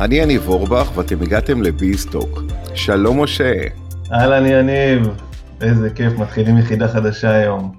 אני 0.00 0.14
יניב 0.14 0.48
אורבך 0.48 0.96
ואתם 0.96 1.22
הגעתם 1.22 1.62
לביסטוק. 1.62 2.42
שלום 2.74 3.22
משה. 3.22 3.54
אהלן 4.12 4.46
יניב, 4.46 5.08
איזה 5.60 5.90
כיף, 5.90 6.12
מתחילים 6.12 6.58
יחידה 6.58 6.88
חדשה 6.88 7.30
היום. 7.30 7.72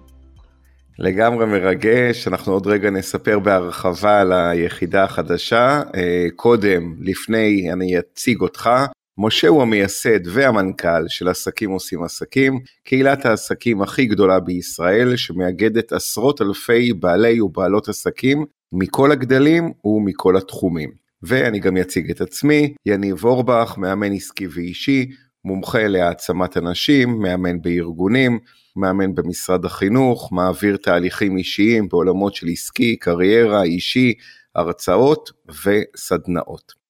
לגמרי 0.99 1.45
מרגש, 1.45 2.27
אנחנו 2.27 2.53
עוד 2.53 2.67
רגע 2.67 2.89
נספר 2.89 3.39
בהרחבה 3.39 4.21
על 4.21 4.33
היחידה 4.33 5.03
החדשה. 5.03 5.81
אה, 5.95 6.27
קודם, 6.35 6.95
לפני, 6.99 7.71
אני 7.73 7.99
אציג 7.99 8.41
אותך. 8.41 8.69
משה 9.17 9.47
הוא 9.47 9.61
המייסד 9.61 10.27
והמנכ"ל 10.27 11.07
של 11.07 11.27
עסקים 11.27 11.69
עושים 11.69 12.03
עסקים, 12.03 12.59
קהילת 12.83 13.25
העסקים 13.25 13.81
הכי 13.81 14.05
גדולה 14.05 14.39
בישראל 14.39 15.15
שמאגדת 15.15 15.91
עשרות 15.91 16.41
אלפי 16.41 16.93
בעלי 16.93 17.41
ובעלות 17.41 17.89
עסקים 17.89 18.45
מכל 18.73 19.11
הגדלים 19.11 19.71
ומכל 19.85 20.37
התחומים. 20.37 21.00
ואני 21.23 21.59
גם 21.59 21.77
אציג 21.77 22.11
את 22.11 22.21
עצמי, 22.21 22.73
יניב 22.85 23.25
אורבך, 23.25 23.75
מאמן 23.77 24.11
עסקי 24.13 24.47
ואישי, 24.47 25.05
מומחה 25.45 25.87
להעצמת 25.87 26.57
אנשים, 26.57 27.19
מאמן 27.19 27.61
בארגונים, 27.61 28.39
מאמן 28.75 29.15
במשרד 29.15 29.65
החינוך, 29.65 30.29
מעביר 30.33 30.77
תהליכים 30.77 31.37
אישיים 31.37 31.87
בעולמות 31.89 32.35
של 32.35 32.47
עסקי, 32.51 32.95
קריירה, 32.95 33.63
אישי, 33.63 34.13
הרצאות 34.55 35.31
וסדנאות. 35.65 36.81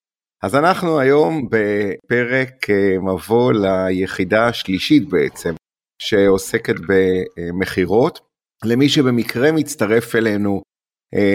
אז 0.43 0.55
אנחנו 0.55 0.99
היום 0.99 1.47
בפרק 1.49 2.69
אה, 2.69 2.99
מבוא 2.99 3.53
ליחידה 3.53 4.47
השלישית 4.47 5.09
בעצם, 5.09 5.53
שעוסקת 6.01 6.75
במכירות. 6.87 8.19
למי 8.65 8.89
שבמקרה 8.89 9.51
מצטרף 9.51 10.15
אלינו 10.15 10.61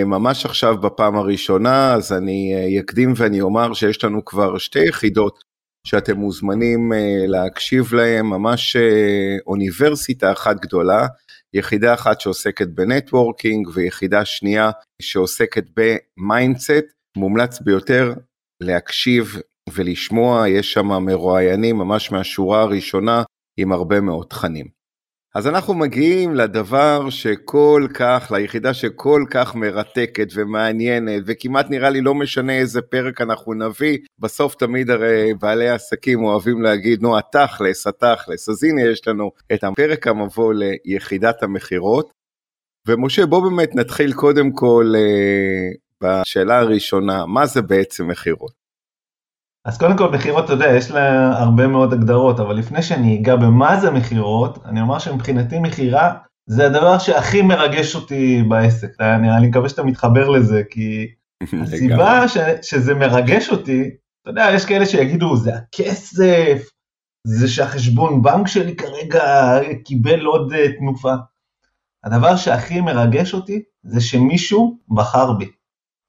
ממש 0.06 0.46
עכשיו 0.46 0.80
בפעם 0.80 1.16
הראשונה, 1.16 1.94
אז 1.94 2.12
אני 2.12 2.54
אה, 2.54 2.80
אקדים 2.80 3.12
ואני 3.16 3.40
אומר 3.40 3.74
שיש 3.74 4.04
לנו 4.04 4.24
כבר 4.24 4.58
שתי 4.58 4.84
יחידות 4.88 5.38
שאתם 5.86 6.16
מוזמנים 6.16 6.92
אה, 6.92 7.26
להקשיב 7.26 7.94
להן, 7.94 8.26
ממש 8.26 8.76
אוניברסיטה 9.46 10.32
אחת 10.32 10.56
גדולה, 10.60 11.06
יחידה 11.54 11.94
אחת 11.94 12.20
שעוסקת 12.20 12.68
ב 12.68 12.77
networking 12.77 13.68
ויחידה 13.74 14.24
שנייה 14.24 14.70
שעוסקת 15.02 15.64
ב 15.76 15.88
mindset, 15.88 16.84
מומלץ 17.16 17.60
ביותר 17.60 18.12
להקשיב 18.62 19.36
ולשמוע, 19.74 20.48
יש 20.48 20.72
שם 20.72 20.86
מרואיינים 20.86 21.76
ממש 21.76 22.12
מהשורה 22.12 22.62
הראשונה 22.62 23.22
עם 23.56 23.72
הרבה 23.72 24.00
מאוד 24.00 24.26
תכנים. 24.26 24.75
אז 25.36 25.46
אנחנו 25.46 25.74
מגיעים 25.74 26.34
לדבר 26.34 27.10
שכל 27.10 27.86
כך, 27.94 28.32
ליחידה 28.34 28.74
שכל 28.74 29.24
כך 29.30 29.54
מרתקת 29.54 30.28
ומעניינת, 30.34 31.22
וכמעט 31.26 31.70
נראה 31.70 31.90
לי 31.90 32.00
לא 32.00 32.14
משנה 32.14 32.58
איזה 32.58 32.82
פרק 32.82 33.20
אנחנו 33.20 33.54
נביא, 33.54 33.98
בסוף 34.18 34.54
תמיד 34.54 34.90
הרי 34.90 35.34
בעלי 35.40 35.68
העסקים 35.68 36.24
אוהבים 36.24 36.62
להגיד, 36.62 37.02
נו, 37.02 37.18
התכלס, 37.18 37.86
התכלס. 37.86 38.48
אז 38.48 38.64
הנה 38.64 38.82
יש 38.82 39.08
לנו 39.08 39.30
את 39.54 39.64
הפרק 39.64 40.06
המבוא 40.06 40.54
ליחידת 40.84 41.42
המכירות. 41.42 42.10
ומשה, 42.88 43.26
בוא 43.26 43.50
באמת 43.50 43.74
נתחיל 43.74 44.12
קודם 44.12 44.52
כל 44.52 44.92
אה, 44.96 45.68
בשאלה 46.02 46.58
הראשונה, 46.58 47.26
מה 47.26 47.46
זה 47.46 47.62
בעצם 47.62 48.08
מכירות? 48.08 48.65
אז 49.66 49.78
קודם 49.78 49.96
כל 49.96 50.10
מכירות, 50.10 50.44
אתה 50.44 50.52
יודע, 50.52 50.66
יש 50.76 50.90
לה 50.90 51.38
הרבה 51.38 51.66
מאוד 51.66 51.92
הגדרות, 51.92 52.40
אבל 52.40 52.56
לפני 52.56 52.82
שאני 52.82 53.18
אגע 53.18 53.36
במה 53.36 53.80
זה 53.80 53.90
מכירות, 53.90 54.58
אני 54.64 54.80
אומר 54.80 54.98
שמבחינתי 54.98 55.58
מכירה 55.58 56.14
זה 56.46 56.66
הדבר 56.66 56.98
שהכי 56.98 57.42
מרגש 57.42 57.94
אותי 57.94 58.42
בעסק. 58.48 58.88
אני, 59.00 59.36
אני 59.36 59.48
מקווה 59.48 59.68
שאתה 59.68 59.82
מתחבר 59.82 60.28
לזה, 60.28 60.62
כי 60.70 61.06
הסיבה 61.62 62.28
ש, 62.28 62.36
שזה 62.62 62.94
מרגש 62.94 63.48
אותי, 63.50 63.90
אתה 64.22 64.30
יודע, 64.30 64.48
יש 64.54 64.64
כאלה 64.64 64.86
שיגידו, 64.86 65.36
זה 65.36 65.54
הכסף, 65.56 66.68
זה 67.26 67.48
שהחשבון 67.48 68.22
בנק 68.22 68.48
שלי 68.48 68.76
כרגע 68.76 69.58
קיבל 69.84 70.24
עוד 70.24 70.52
uh, 70.52 70.78
תנופה. 70.78 71.14
הדבר 72.04 72.36
שהכי 72.36 72.80
מרגש 72.80 73.34
אותי 73.34 73.62
זה 73.82 74.00
שמישהו 74.00 74.78
בחר 74.88 75.32
בי. 75.32 75.50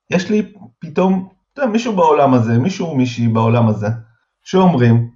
יש 0.10 0.30
לי 0.30 0.54
פתאום 0.80 1.30
אתה 1.58 1.66
יודע, 1.66 1.74
מישהו 1.74 1.96
בעולם 1.96 2.34
הזה, 2.34 2.58
מישהו 2.58 2.88
או 2.88 2.96
מישהי 2.96 3.28
בעולם 3.28 3.68
הזה, 3.68 3.88
שאומרים, 4.44 5.10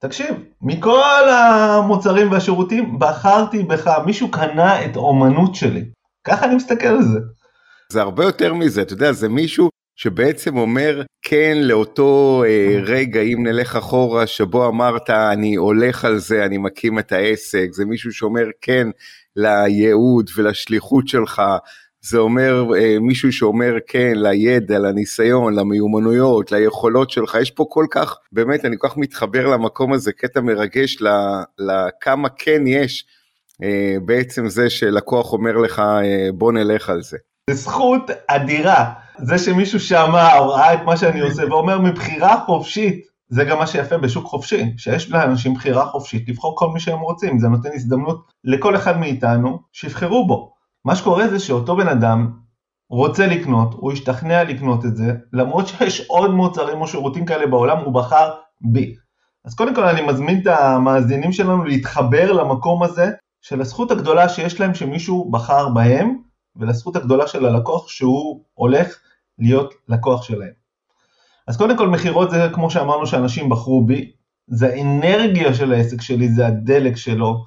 תקשיב, 0.00 0.34
מכל 0.62 1.28
המוצרים 1.28 2.32
והשירותים 2.32 2.98
בחרתי 2.98 3.62
בך, 3.62 3.90
מישהו 4.06 4.30
קנה 4.30 4.84
את 4.84 4.96
האומנות 4.96 5.54
שלי. 5.54 5.84
ככה 6.26 6.46
אני 6.46 6.54
מסתכל 6.54 6.86
על 6.86 7.02
זה. 7.02 7.18
זה 7.92 8.02
הרבה 8.02 8.24
יותר 8.24 8.54
מזה, 8.54 8.82
אתה 8.82 8.92
יודע, 8.92 9.12
זה 9.12 9.28
מישהו 9.28 9.68
שבעצם 9.98 10.56
אומר 10.56 11.02
כן 11.22 11.58
לאותו 11.60 12.42
אה, 12.46 12.80
רגע, 12.82 13.20
אם 13.20 13.46
נלך 13.46 13.76
אחורה, 13.76 14.26
שבו 14.26 14.68
אמרת 14.68 15.10
אני 15.10 15.54
הולך 15.54 16.04
על 16.04 16.18
זה, 16.18 16.44
אני 16.44 16.58
מקים 16.58 16.98
את 16.98 17.12
העסק, 17.12 17.68
זה 17.72 17.84
מישהו 17.84 18.12
שאומר 18.12 18.46
כן 18.60 18.88
לייעוד 19.36 20.30
ולשליחות 20.36 21.08
שלך, 21.08 21.42
זה 22.08 22.18
אומר 22.18 22.64
אה, 22.78 22.96
מישהו 23.00 23.32
שאומר 23.32 23.74
כן 23.86 24.12
לידע, 24.16 24.78
לניסיון, 24.78 25.54
למיומנויות, 25.54 26.52
ליכולות 26.52 27.10
שלך, 27.10 27.36
יש 27.42 27.50
פה 27.50 27.64
כל 27.68 27.86
כך, 27.90 28.16
באמת 28.32 28.64
אני 28.64 28.76
כל 28.78 28.88
כך 28.88 28.96
מתחבר 28.96 29.46
למקום 29.46 29.92
הזה, 29.92 30.12
קטע 30.12 30.40
מרגש 30.40 30.98
לכמה 31.58 32.28
כן 32.28 32.66
יש 32.66 33.04
אה, 33.62 33.96
בעצם 34.04 34.48
זה 34.48 34.70
שלקוח 34.70 35.32
אומר 35.32 35.56
לך 35.56 35.78
אה, 35.78 36.28
בוא 36.34 36.52
נלך 36.52 36.90
על 36.90 37.02
זה. 37.02 37.16
זה 37.50 37.56
זכות 37.56 38.10
אדירה, 38.26 38.92
זה 39.18 39.38
שמישהו 39.38 39.80
שמע 39.80 40.38
או 40.38 40.48
ראה 40.48 40.74
את 40.74 40.80
מה 40.84 40.96
שאני 40.96 41.20
עושה 41.20 41.42
ואומר 41.50 41.80
מבחירה 41.80 42.44
חופשית, 42.46 43.06
זה 43.28 43.44
גם 43.44 43.58
מה 43.58 43.66
שיפה 43.66 43.98
בשוק 43.98 44.26
חופשי, 44.26 44.64
שיש 44.76 45.10
לאנשים 45.10 45.54
בחירה 45.54 45.86
חופשית 45.86 46.28
לבחור 46.28 46.56
כל 46.56 46.68
מי 46.74 46.80
שהם 46.80 47.00
רוצים, 47.00 47.38
זה 47.38 47.48
נותן 47.48 47.68
הזדמנות 47.74 48.26
לכל 48.44 48.76
אחד 48.76 48.98
מאיתנו 49.00 49.58
שיבחרו 49.72 50.26
בו. 50.26 50.55
מה 50.86 50.96
שקורה 50.96 51.28
זה 51.28 51.38
שאותו 51.38 51.76
בן 51.76 51.88
אדם 51.88 52.30
רוצה 52.90 53.26
לקנות, 53.26 53.74
הוא 53.74 53.92
השתכנע 53.92 54.44
לקנות 54.44 54.84
את 54.84 54.96
זה, 54.96 55.12
למרות 55.32 55.68
שיש 55.68 56.06
עוד 56.06 56.30
מוצרים 56.30 56.80
או 56.80 56.88
שירותים 56.88 57.26
כאלה 57.26 57.46
בעולם, 57.46 57.78
הוא 57.78 57.94
בחר 57.94 58.30
בי. 58.60 58.94
אז 59.44 59.54
קודם 59.54 59.74
כל 59.74 59.84
אני 59.84 60.02
מזמין 60.02 60.40
את 60.42 60.46
המאזינים 60.46 61.32
שלנו 61.32 61.64
להתחבר 61.64 62.32
למקום 62.32 62.82
הזה 62.82 63.10
של 63.40 63.60
הזכות 63.60 63.90
הגדולה 63.90 64.28
שיש 64.28 64.60
להם 64.60 64.74
שמישהו 64.74 65.30
בחר 65.30 65.68
בהם, 65.68 66.16
ולזכות 66.56 66.96
הגדולה 66.96 67.26
של 67.26 67.46
הלקוח 67.46 67.88
שהוא 67.88 68.40
הולך 68.54 68.96
להיות 69.38 69.74
לקוח 69.88 70.22
שלהם. 70.22 70.52
אז 71.46 71.56
קודם 71.56 71.76
כל 71.76 71.88
מכירות 71.88 72.30
זה 72.30 72.48
כמו 72.52 72.70
שאמרנו 72.70 73.06
שאנשים 73.06 73.48
בחרו 73.48 73.86
בי, 73.86 74.12
זה 74.46 74.68
האנרגיה 74.68 75.54
של 75.54 75.72
העסק 75.72 76.00
שלי, 76.00 76.28
זה 76.28 76.46
הדלק 76.46 76.96
שלו. 76.96 77.44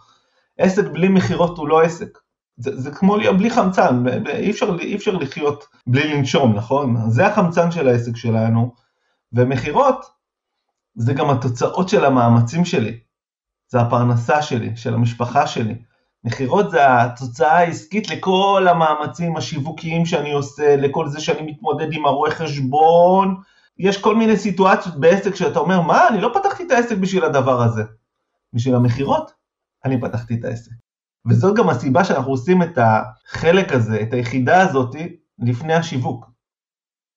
עסק 0.57 0.87
בלי 0.87 1.07
מכירות 1.07 1.57
הוא 1.57 1.67
לא 1.67 1.81
עסק. 1.81 2.17
זה, 2.59 2.81
זה 2.81 2.91
כמו 2.91 3.17
להיות 3.17 3.37
בלי 3.37 3.49
חמצן, 3.49 4.03
אי 4.27 4.51
אפשר, 4.51 4.79
אי 4.79 4.95
אפשר 4.95 5.11
לחיות 5.11 5.65
בלי 5.87 6.13
לנשום, 6.13 6.55
נכון? 6.55 7.09
זה 7.09 7.27
החמצן 7.27 7.71
של 7.71 7.87
העסק 7.87 8.15
שלנו, 8.15 8.73
ומכירות 9.33 10.05
זה 10.95 11.13
גם 11.13 11.29
התוצאות 11.29 11.89
של 11.89 12.05
המאמצים 12.05 12.65
שלי, 12.65 12.99
זה 13.67 13.81
הפרנסה 13.81 14.41
שלי, 14.41 14.75
של 14.75 14.93
המשפחה 14.93 15.47
שלי. 15.47 15.75
מכירות 16.23 16.71
זה 16.71 17.01
התוצאה 17.01 17.57
העסקית 17.57 18.09
לכל 18.09 18.67
המאמצים 18.69 19.37
השיווקיים 19.37 20.05
שאני 20.05 20.31
עושה, 20.31 20.75
לכל 20.75 21.07
זה 21.07 21.19
שאני 21.21 21.51
מתמודד 21.51 21.93
עם 21.93 22.05
הרואה 22.05 22.31
חשבון. 22.31 23.35
יש 23.77 24.01
כל 24.01 24.15
מיני 24.15 24.37
סיטואציות 24.37 24.99
בעסק 24.99 25.35
שאתה 25.35 25.59
אומר, 25.59 25.81
מה, 25.81 26.07
אני 26.07 26.21
לא 26.21 26.31
פתחתי 26.33 26.63
את 26.63 26.71
העסק 26.71 26.97
בשביל 26.97 27.25
הדבר 27.25 27.61
הזה. 27.61 27.83
בשביל 28.53 28.75
המכירות, 28.75 29.31
אני 29.85 30.01
פתחתי 30.01 30.35
את 30.35 30.45
העסק. 30.45 30.71
וזאת 31.27 31.57
גם 31.57 31.69
הסיבה 31.69 32.03
שאנחנו 32.03 32.31
עושים 32.31 32.63
את 32.63 32.77
החלק 32.77 33.73
הזה, 33.73 34.01
את 34.01 34.13
היחידה 34.13 34.61
הזאת, 34.61 34.95
לפני 35.39 35.73
השיווק. 35.73 36.25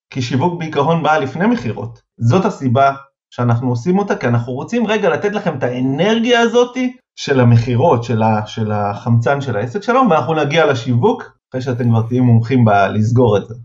כי 0.09 0.21
שיווק 0.21 0.59
בעיקרון 0.59 1.03
בא 1.03 1.17
לפני 1.17 1.45
מכירות. 1.45 2.01
זאת 2.17 2.45
הסיבה 2.45 2.93
שאנחנו 3.29 3.69
עושים 3.69 3.99
אותה, 3.99 4.15
כי 4.15 4.27
אנחנו 4.27 4.53
רוצים 4.53 4.87
רגע 4.87 5.09
לתת 5.09 5.31
לכם 5.31 5.57
את 5.57 5.63
האנרגיה 5.63 6.39
הזאת 6.39 6.77
של 7.15 7.39
המכירות, 7.39 8.03
של, 8.03 8.21
של 8.45 8.71
החמצן 8.71 9.41
של 9.41 9.57
העסק 9.57 9.83
שלנו, 9.83 10.09
ואנחנו 10.09 10.33
נגיע 10.33 10.65
לשיווק, 10.65 11.23
אחרי 11.49 11.61
שאתם 11.61 11.89
כבר 11.89 12.01
תהיו 12.07 12.23
מומחים 12.23 12.65
בלסגור 12.65 13.37
את 13.37 13.47
זה. 13.47 13.55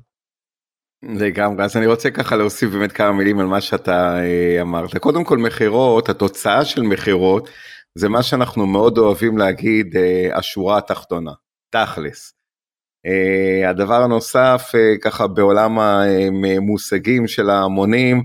לגמרי, 1.02 1.64
אז 1.64 1.76
אני 1.76 1.87
רוצה 1.87 2.11
ככה 2.11 2.37
להוסיף 2.37 2.70
באמת 2.70 2.93
כמה 2.93 3.12
מילים 3.12 3.38
על 3.38 3.46
מה 3.46 3.61
שאתה 3.61 4.19
אה, 4.19 4.62
אמרת. 4.62 4.96
קודם 4.96 5.25
כל 5.25 5.38
מכירות, 5.38 6.08
התוצאה 6.08 6.64
של 6.64 6.82
מכירות, 6.82 7.49
זה 7.99 8.09
מה 8.09 8.23
שאנחנו 8.23 8.67
מאוד 8.67 8.99
אוהבים 8.99 9.39
להגיד, 9.39 9.97
אה, 9.97 10.39
השורה 10.39 10.79
התחתונה, 10.79 11.33
תכלס. 11.71 12.35
אה, 13.06 13.71
הדבר 13.71 14.03
הנוסף, 14.03 14.73
ככה 15.03 15.27
בעולם 15.27 15.79
המושגים 15.79 17.29
של 17.29 17.50
ההמונים, 17.50 18.23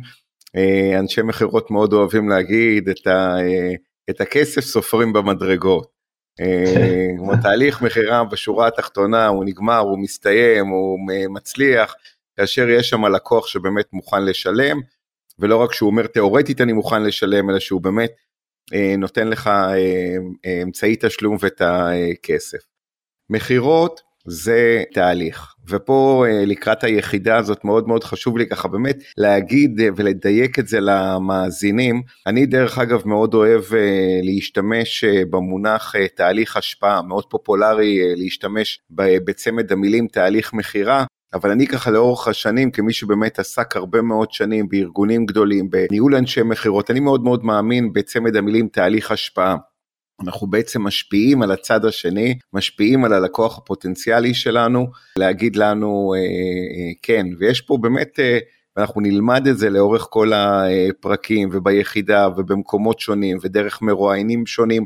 אנשי 0.99 1.21
מכירות 1.21 1.71
מאוד 1.71 1.93
אוהבים 1.93 2.29
להגיד 2.29 2.89
את, 2.89 3.07
ה, 3.07 3.35
את 4.09 4.21
הכסף 4.21 4.61
סופרים 4.61 5.13
במדרגות. 5.13 5.93
כמו 7.17 7.31
תהליך 7.41 7.81
מכירה 7.81 8.23
בשורה 8.23 8.67
התחתונה, 8.67 9.27
הוא 9.27 9.45
נגמר, 9.45 9.79
הוא 9.79 9.99
מסתיים, 9.99 10.67
הוא 10.67 10.99
מצליח, 11.29 11.95
כאשר 12.37 12.69
יש 12.69 12.89
שם 12.89 13.05
לקוח 13.05 13.47
שבאמת 13.47 13.85
מוכן 13.93 14.25
לשלם, 14.25 14.79
ולא 15.39 15.57
רק 15.57 15.73
שהוא 15.73 15.89
אומר 15.89 16.07
תאורטית 16.07 16.61
אני 16.61 16.73
מוכן 16.73 17.03
לשלם, 17.03 17.49
אלא 17.49 17.59
שהוא 17.59 17.81
באמת 17.81 18.11
אה, 18.11 18.23
נותן 18.97 19.27
לך 19.27 19.47
אה, 19.47 19.75
אה, 20.45 20.61
אמצעי 20.63 20.95
תשלום 20.99 21.37
ואת 21.39 21.61
הכסף. 21.61 22.59
מכירות 23.29 24.01
זה 24.25 24.83
תהליך, 24.93 25.53
ופה 25.69 26.25
אה, 26.27 26.45
לקראת 26.45 26.83
היחידה 26.83 27.37
הזאת 27.37 27.65
מאוד 27.65 27.87
מאוד 27.87 28.03
חשוב 28.03 28.37
לי 28.37 28.47
ככה 28.47 28.67
באמת 28.67 28.97
להגיד 29.17 29.81
אה, 29.81 29.87
ולדייק 29.95 30.59
את 30.59 30.67
זה 30.67 30.79
למאזינים. 30.79 32.01
אני 32.27 32.45
דרך 32.45 32.77
אגב 32.77 33.01
מאוד 33.05 33.33
אוהב 33.33 33.63
אה, 33.73 34.19
להשתמש 34.23 35.03
במונח 35.29 35.95
תהליך 36.15 36.57
השפעה, 36.57 37.01
מאוד 37.01 37.25
פופולרי 37.25 38.15
להשתמש 38.15 38.81
בצמד 39.25 39.71
המילים 39.71 40.07
תהליך 40.07 40.53
מכירה, 40.53 41.05
אבל 41.33 41.51
אני 41.51 41.67
ככה 41.67 41.91
לאורך 41.91 42.27
השנים, 42.27 42.71
כמי 42.71 42.93
שבאמת 42.93 43.39
עסק 43.39 43.75
הרבה 43.75 44.01
מאוד 44.01 44.31
שנים 44.31 44.69
בארגונים 44.69 45.25
גדולים, 45.25 45.69
בניהול 45.69 46.15
אנשי 46.15 46.43
מכירות, 46.43 46.91
אני 46.91 46.99
מאוד 46.99 47.23
מאוד 47.23 47.45
מאמין 47.45 47.93
בצמד 47.93 48.35
המילים 48.35 48.67
תהליך 48.67 49.11
השפעה. 49.11 49.55
אנחנו 50.21 50.47
בעצם 50.47 50.81
משפיעים 50.81 51.41
על 51.41 51.51
הצד 51.51 51.85
השני, 51.85 52.37
משפיעים 52.53 53.05
על 53.05 53.13
הלקוח 53.13 53.57
הפוטנציאלי 53.57 54.33
שלנו, 54.33 54.87
להגיד 55.17 55.55
לנו 55.55 56.13
אה, 56.15 56.19
אה, 56.19 56.91
כן, 57.01 57.25
ויש 57.39 57.61
פה 57.61 57.77
באמת, 57.81 58.19
אה, 58.19 58.37
אנחנו 58.77 59.01
נלמד 59.01 59.47
את 59.47 59.57
זה 59.57 59.69
לאורך 59.69 60.07
כל 60.09 60.31
הפרקים 60.33 61.49
וביחידה 61.51 62.27
ובמקומות 62.37 62.99
שונים 62.99 63.37
ודרך 63.41 63.81
מרואיינים 63.81 64.45
שונים 64.45 64.85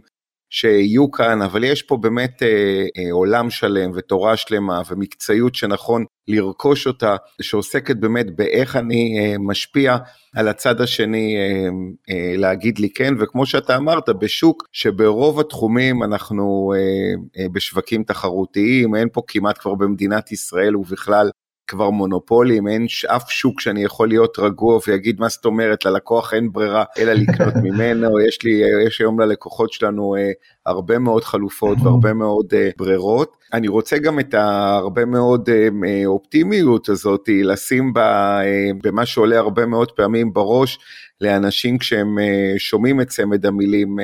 שיהיו 0.50 1.12
כאן, 1.12 1.42
אבל 1.42 1.64
יש 1.64 1.82
פה 1.82 1.98
באמת 1.98 2.44
אה, 2.44 2.86
אה, 2.98 3.12
עולם 3.12 3.50
שלם 3.50 3.92
ותורה 3.96 4.38
שלמה 4.38 4.82
ומקצועיות 4.90 5.56
שנכון 5.56 6.06
לרכוש 6.28 6.88
אותה, 6.88 7.16
שעוסקת 7.42 7.96
באמת 7.96 8.36
באיך 8.36 8.76
אני 8.76 9.20
אה, 9.20 9.36
משפיע 9.40 9.98
על 10.36 10.48
הצד 10.48 10.82
השני 10.82 11.36
אה, 11.36 11.70
אה, 12.10 12.38
להגיד 12.38 12.80
לי 12.80 12.90
כן, 12.90 13.14
וכמו 13.20 13.46
שאתה 13.46 13.78
אמרת, 13.78 14.10
בשוק 14.10 14.64
שברוב 14.72 15.40
התחומים 15.40 16.04
אנחנו 16.04 16.74
אה, 16.76 17.42
אה, 17.42 17.50
בשווקים 17.50 18.04
תחרותיים, 18.04 18.96
אין 18.96 19.08
פה 19.14 19.22
כמעט 19.28 19.58
כבר 19.58 19.76
במדינת 19.76 20.32
ישראל 20.32 20.76
ובכלל 20.76 21.30
כבר 21.68 21.90
מונופולים, 21.90 22.68
אין 22.68 22.86
אף 23.08 23.32
שוק 23.32 23.62
שאני 23.62 23.84
יכול 23.84 24.08
להיות 24.08 24.40
רגוע 24.40 24.80
ויגיד 24.88 25.20
מה 25.20 25.30
זאת 25.30 25.46
אומרת, 25.46 25.86
ללקוח 25.86 26.34
אין 26.34 26.52
ברירה 26.52 26.84
אלא 26.98 27.14
לקנות 27.14 27.54
ממנו, 27.64 28.20
יש 28.20 28.44
לי, 28.44 28.62
יש 28.88 29.02
היום 29.02 29.20
ללקוחות 29.20 29.72
שלנו 29.72 30.16
אה, 30.16 30.32
הרבה 30.66 31.00
מאוד 31.00 31.24
חלופות 31.24 31.78
והרבה 31.84 32.14
מאוד 32.14 32.54
אה, 32.54 32.70
ברירות. 32.78 33.38
אני 33.54 33.68
רוצה 33.68 33.98
גם 33.98 34.20
את 34.20 34.34
הרבה 34.34 35.06
מאוד 35.06 35.50
אה, 35.50 36.06
אופטימיות 36.06 36.90
הזאת 36.90 37.30
לשים 37.44 37.94
בה, 37.94 38.40
במה 38.84 39.06
שעולה 39.06 39.38
הרבה 39.38 39.66
מאוד 39.66 39.92
פעמים 39.92 40.34
בראש 40.34 40.80
לאנשים 41.22 41.78
כשהם 41.78 42.16
שומעים 42.58 43.02
את 43.02 43.08
צמד 43.08 43.46
המילים 43.46 44.00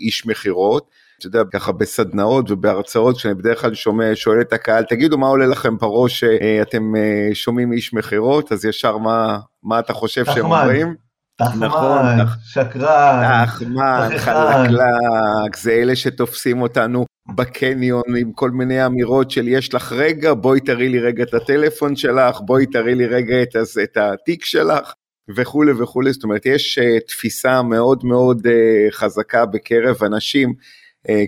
איש 0.00 0.26
מכירות. 0.26 0.90
אתה 1.18 1.26
יודע, 1.26 1.42
ככה 1.52 1.72
בסדנאות 1.72 2.50
ובהרצאות, 2.50 3.16
כשאני 3.16 3.34
בדרך 3.34 3.60
כלל 3.60 3.74
שומע, 3.74 4.10
שואל 4.14 4.40
את 4.40 4.52
הקהל, 4.52 4.84
תגידו 4.84 5.18
מה 5.18 5.26
עולה 5.26 5.46
לכם 5.46 5.76
בראש 5.76 6.20
שאתם 6.20 6.96
אה, 6.96 7.00
אה, 7.00 7.34
שומעים 7.34 7.72
איש 7.72 7.94
מכירות, 7.94 8.52
אז 8.52 8.64
ישר 8.64 8.96
מה, 8.96 9.38
מה 9.62 9.78
אתה 9.78 9.92
חושב 9.92 10.24
שהם 10.24 10.44
אומרים? 10.44 10.94
תחמן, 11.38 11.66
נכון, 11.66 12.06
שקרן, 12.44 13.44
תחמן, 13.46 14.08
חלקלק, 14.18 15.56
זה 15.56 15.72
אלה 15.72 15.96
שתופסים 15.96 16.62
אותנו 16.62 17.04
בקניון 17.34 18.16
עם 18.18 18.32
כל 18.32 18.50
מיני 18.50 18.86
אמירות 18.86 19.30
של 19.30 19.48
יש 19.48 19.74
לך 19.74 19.92
רגע, 19.92 20.34
בואי 20.34 20.60
תראי 20.60 20.88
לי 20.88 20.98
רגע 20.98 21.22
את 21.22 21.34
הטלפון 21.34 21.96
שלך, 21.96 22.40
בואי 22.40 22.66
תראי 22.66 22.94
לי 22.94 23.06
רגע 23.06 23.42
את, 23.42 23.56
את 23.82 23.96
התיק 23.96 24.44
שלך. 24.44 24.92
וכולי 25.36 25.72
וכולי, 25.72 26.12
זאת 26.12 26.24
אומרת 26.24 26.46
יש 26.46 26.78
uh, 26.78 27.06
תפיסה 27.08 27.62
מאוד 27.62 28.04
מאוד 28.04 28.46
חזקה 28.90 29.46
בקרב 29.46 29.96
אנשים 30.04 30.48
אה, 30.48 30.54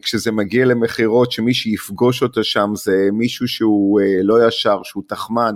כשזה 0.03 0.33
מגיע 0.33 0.65
למכירות 0.65 1.33
שמי 1.33 1.55
שיפגוש 1.55 2.23
אותו 2.23 2.45
שם 2.45 2.71
זה 2.75 3.09
מישהו 3.13 3.49
שהוא 3.49 4.01
אה, 4.01 4.23
לא 4.23 4.47
ישר, 4.49 4.81
שהוא 4.83 5.03
תחמן, 5.09 5.55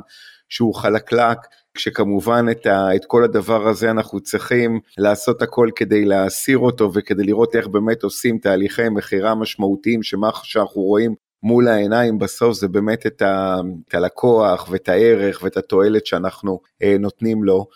שהוא 0.49 0.75
חלקלק, 0.75 1.39
כשכמובן 1.75 2.47
את, 2.51 2.67
ה, 2.67 2.97
את 2.97 3.05
כל 3.05 3.25
הדבר 3.25 3.69
הזה 3.69 3.91
אנחנו 3.91 4.21
צריכים 4.21 4.81
לעשות 4.99 5.43
הכל 5.43 5.69
כדי 5.77 6.05
להסיר 6.05 6.59
אותו 6.59 6.91
וכדי 6.95 7.25
לראות 7.25 7.57
איך 7.57 7.67
באמת 7.67 8.03
עושים 8.03 8.39
תהליכי 8.39 8.89
מכירה 8.89 9.35
משמעותיים, 9.35 10.03
שמה 10.03 10.31
שאנחנו 10.43 10.83
רואים 10.83 11.15
מול 11.43 11.69
העיניים 11.69 12.19
בסוף 12.19 12.55
זה 12.55 12.69
באמת 12.69 13.07
את, 13.07 13.23
ה, 13.23 13.57
את 13.89 13.95
הלקוח 13.95 14.69
ואת 14.71 14.89
הערך 14.89 15.41
ואת 15.43 15.57
התועלת 15.57 16.07
שאנחנו 16.07 16.61
אה, 16.83 16.97
נותנים 16.99 17.45
לו. 17.45 17.67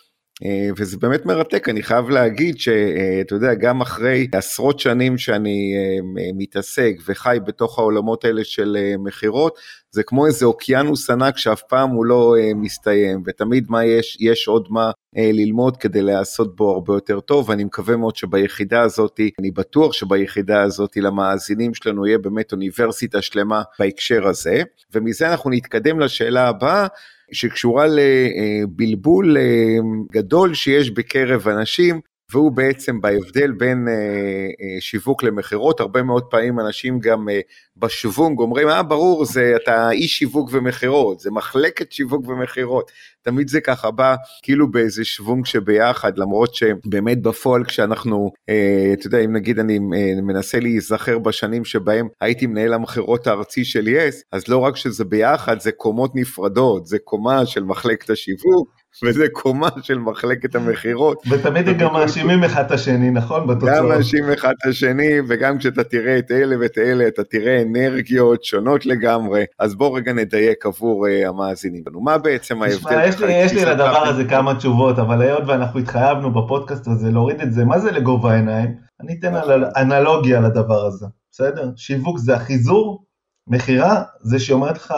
אה, 0.45 0.69
וזה 0.77 0.97
באמת 0.97 1.25
מרתק, 1.25 1.69
אני 1.69 1.83
חייב 1.83 2.09
להגיד 2.09 2.59
שאתה 2.59 3.35
יודע, 3.35 3.53
גם 3.53 3.81
אחרי 3.81 4.27
עשרות 4.31 4.79
שנים 4.79 5.17
שאני 5.17 5.73
אה, 5.77 6.31
מתעסק 6.37 6.93
וחי 7.07 7.37
בתוך 7.45 7.79
העולמות 7.79 8.25
האלה 8.25 8.43
של 8.43 8.77
אה, 8.79 8.95
מכירות, 8.97 9.57
זה 9.91 10.03
כמו 10.03 10.25
איזה 10.25 10.45
אוקיינוס 10.45 11.09
ענק 11.09 11.37
שאף 11.37 11.61
פעם 11.61 11.89
הוא 11.89 12.05
לא 12.05 12.35
מסתיים, 12.55 13.23
ותמיד 13.25 13.65
מה 13.69 13.85
יש, 13.85 14.17
יש 14.19 14.47
עוד 14.47 14.67
מה 14.69 14.91
ללמוד 15.15 15.77
כדי 15.77 16.01
לעשות 16.01 16.55
בו 16.55 16.71
הרבה 16.71 16.93
יותר 16.93 17.19
טוב, 17.19 17.49
ואני 17.49 17.63
מקווה 17.63 17.97
מאוד 17.97 18.15
שביחידה 18.15 18.81
הזאת, 18.81 19.19
אני 19.39 19.51
בטוח 19.51 19.93
שביחידה 19.93 20.61
הזאת 20.61 20.97
למאזינים 20.97 21.73
שלנו 21.73 22.07
יהיה 22.07 22.17
באמת 22.17 22.51
אוניברסיטה 22.51 23.21
שלמה 23.21 23.61
בהקשר 23.79 24.27
הזה, 24.27 24.63
ומזה 24.93 25.31
אנחנו 25.31 25.49
נתקדם 25.49 25.99
לשאלה 25.99 26.47
הבאה. 26.47 26.87
שקשורה 27.31 27.85
לבלבול 27.87 29.37
אה, 29.37 29.77
גדול 30.11 30.53
שיש 30.53 30.91
בקרב 30.91 31.47
אנשים 31.47 32.01
והוא 32.31 32.51
בעצם 32.51 33.01
בהבדל 33.01 33.51
בין 33.51 33.87
אה, 33.87 33.93
אה, 33.93 34.81
שיווק 34.81 35.23
למכירות, 35.23 35.79
הרבה 35.79 36.03
מאוד 36.03 36.23
פעמים 36.23 36.59
אנשים 36.59 36.99
גם 36.99 37.29
אה, 37.29 37.39
בשוונג 37.77 38.39
אומרים, 38.39 38.67
אה 38.67 38.83
ברור, 38.83 39.25
זה 39.25 39.53
אתה 39.63 39.91
איש 39.91 40.17
שיווק 40.17 40.49
ומכירות, 40.53 41.19
זה 41.19 41.31
מחלקת 41.31 41.91
שיווק 41.91 42.27
ומכירות, 42.27 42.91
תמיד 43.21 43.47
זה 43.47 43.61
ככה 43.61 43.91
בא 43.91 44.15
כאילו 44.43 44.71
באיזה 44.71 45.05
שוונג 45.05 45.45
שביחד, 45.45 46.17
למרות 46.17 46.55
שבאמת 46.55 47.21
בפועל 47.21 47.63
כשאנחנו, 47.63 48.31
אה, 48.49 48.93
אתה 48.93 49.07
יודע, 49.07 49.19
אם 49.19 49.35
נגיד 49.35 49.59
אני 49.59 49.77
אה, 49.77 50.21
מנסה 50.21 50.59
להיזכר 50.59 51.19
בשנים 51.19 51.65
שבהם 51.65 52.07
הייתי 52.21 52.47
מנהל 52.47 52.73
המכירות 52.73 53.27
הארצי 53.27 53.65
של 53.65 53.87
יס, 53.87 54.23
אז 54.31 54.47
לא 54.47 54.57
רק 54.57 54.75
שזה 54.75 55.05
ביחד, 55.05 55.59
זה 55.59 55.71
קומות 55.71 56.15
נפרדות, 56.15 56.85
זה 56.85 56.97
קומה 56.99 57.45
של 57.45 57.63
מחלקת 57.63 58.09
השיווק, 58.09 58.78
וזה 59.03 59.25
קומה 59.31 59.69
של 59.81 59.97
מחלקת 59.97 60.55
המכירות. 60.55 61.21
ותמיד 61.29 61.67
הם 61.67 61.77
גם 61.77 61.93
מאשימים 61.93 62.43
אחד 62.43 62.65
את 62.65 62.71
השני, 62.71 63.11
נכון? 63.11 63.47
בתוצאות. 63.47 63.71
גם 63.77 63.87
מאשים 63.87 64.31
אחד 64.31 64.53
את 64.61 64.69
השני, 64.69 65.19
וגם 65.27 65.57
כשאתה 65.57 65.83
תראה 65.83 66.19
את 66.19 66.31
אלה 66.31 66.55
ואת 66.59 66.77
אלה, 66.77 67.07
אתה 67.07 67.23
תראה 67.23 67.61
אנרגיות 67.61 68.43
שונות 68.43 68.85
לגמרי. 68.85 69.45
אז 69.59 69.75
בוא 69.75 69.97
רגע 69.97 70.13
נדייק 70.13 70.65
עבור 70.65 71.07
uh, 71.07 71.27
המאזינים 71.27 71.83
לנו. 71.87 72.01
מה 72.01 72.17
בעצם 72.17 72.61
ההבדל? 72.61 73.03
יש 73.07 73.19
לי, 73.19 73.33
יש 73.33 73.53
לי 73.53 73.65
לדבר 73.65 74.07
הזה 74.07 74.23
כמה 74.23 74.55
תשובות, 74.55 74.99
אבל 74.99 75.21
היות 75.21 75.43
ואנחנו 75.47 75.79
התחייבנו 75.79 76.33
בפודקאסט 76.33 76.87
הזה 76.87 77.11
להוריד 77.11 77.41
את 77.41 77.53
זה, 77.53 77.65
מה 77.65 77.79
זה 77.79 77.91
לגובה 77.91 78.31
העיניים? 78.31 78.75
אני 79.01 79.15
אתן 79.19 79.35
נכון. 79.35 79.63
אנלוגיה 79.77 80.39
לדבר 80.39 80.85
הזה, 80.85 81.05
בסדר? 81.31 81.71
שיווק 81.75 82.17
זה 82.17 82.35
החיזור, 82.35 83.05
מכירה 83.47 84.03
זה 84.21 84.39
שאומרת 84.39 84.77
לך, 84.77 84.93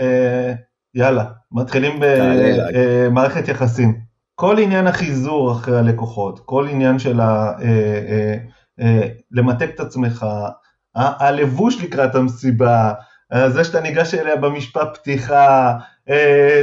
אה, 0.00 0.52
יאללה, 0.96 1.24
מתחילים 1.52 2.00
במערכת 2.00 3.48
יחסים. 3.48 4.00
כל 4.34 4.58
עניין 4.58 4.86
החיזור 4.86 5.52
אחרי 5.52 5.78
הלקוחות, 5.78 6.40
כל 6.44 6.68
עניין 6.68 6.98
של 6.98 7.20
ה... 7.20 7.52
אה, 7.60 8.04
אה, 8.08 8.36
אה, 8.80 9.08
למתק 9.30 9.70
את 9.74 9.80
עצמך, 9.80 10.26
הלבוש 10.94 11.82
לקראת 11.82 12.14
המסיבה, 12.14 12.92
זה 13.48 13.64
שאתה 13.64 13.80
ניגש 13.80 14.14
אליה 14.14 14.36
במשפט 14.36 14.96
פתיחה, 14.96 15.78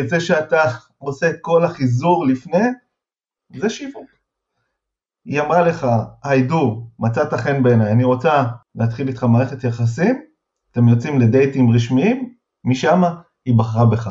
זה 0.05 0.19
שאתה 0.19 0.61
עושה 0.97 1.29
את 1.29 1.35
כל 1.41 1.65
החיזור 1.65 2.25
לפני, 2.27 2.67
זה 3.55 3.69
שיווק. 3.69 4.05
היא 5.25 5.41
אמרה 5.41 5.61
לך, 5.61 5.87
היידו, 6.23 6.87
מצאת 6.99 7.33
חן 7.33 7.63
בעיניי, 7.63 7.91
אני 7.91 8.03
רוצה 8.03 8.43
להתחיל 8.75 9.07
איתך 9.07 9.23
מערכת 9.23 9.63
יחסים, 9.63 10.21
אתם 10.71 10.87
יוצאים 10.87 11.19
לדייטים 11.19 11.71
רשמיים, 11.71 12.33
משם 12.65 13.01
היא 13.45 13.57
בחרה 13.57 13.85
בך. 13.85 14.09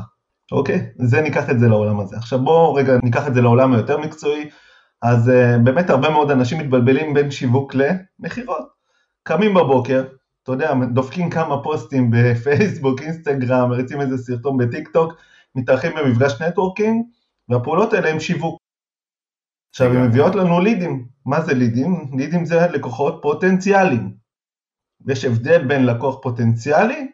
אוקיי? 0.53 0.87
זה 0.97 1.21
ניקח 1.21 1.51
את 1.51 1.59
זה 1.61 1.69
לעולם 1.69 2.01
הזה. 2.01 2.17
עכשיו 2.17 2.45
בואו 2.45 2.75
רגע 2.75 2.93
ניקח 3.03 3.27
את 3.27 3.35
זה 3.35 3.41
לעולם 3.41 3.73
היותר 3.73 3.99
מקצועי. 3.99 4.51
אז 5.03 5.29
uh, 5.29 5.59
באמת 5.65 5.91
הרבה 5.91 6.11
מאוד 6.11 6.31
אנשים 6.31 6.59
מתבלבלים 6.59 7.15
בין 7.15 7.31
שיווק 7.31 7.75
למכירות. 7.75 8.69
קמים 9.23 9.55
בבוקר, 9.55 10.05
אתה 10.43 10.53
יודע, 10.53 10.75
דופקים 10.93 11.31
כמה 11.31 11.63
פוסטים 11.63 12.11
בפייסבוק, 12.11 13.03
אינסטגרם, 13.03 13.69
מריצים 13.69 14.01
איזה 14.01 14.19
סרטון 14.19 14.59
בטיק 14.59 14.89
טוק, 14.89 15.13
מתארחים 15.55 15.93
במפגש 15.97 16.43
networking, 16.43 17.05
והפעולות 17.49 17.93
האלה 17.93 18.11
הם 18.11 18.21
שיווק. 18.21 18.59
עכשיו, 19.71 19.91
הן 19.91 20.07
מביאות 20.07 20.35
לנו 20.35 20.61
לידים. 20.61 21.07
מה 21.27 21.41
זה 21.41 21.55
לידים? 21.55 22.11
לידים 22.17 22.45
זה 22.45 22.67
לקוחות 22.67 23.19
פוטנציאליים. 23.23 24.15
יש 25.09 25.25
הבדל 25.25 25.65
בין 25.65 25.87
לקוח 25.87 26.19
פוטנציאלי 26.23 27.11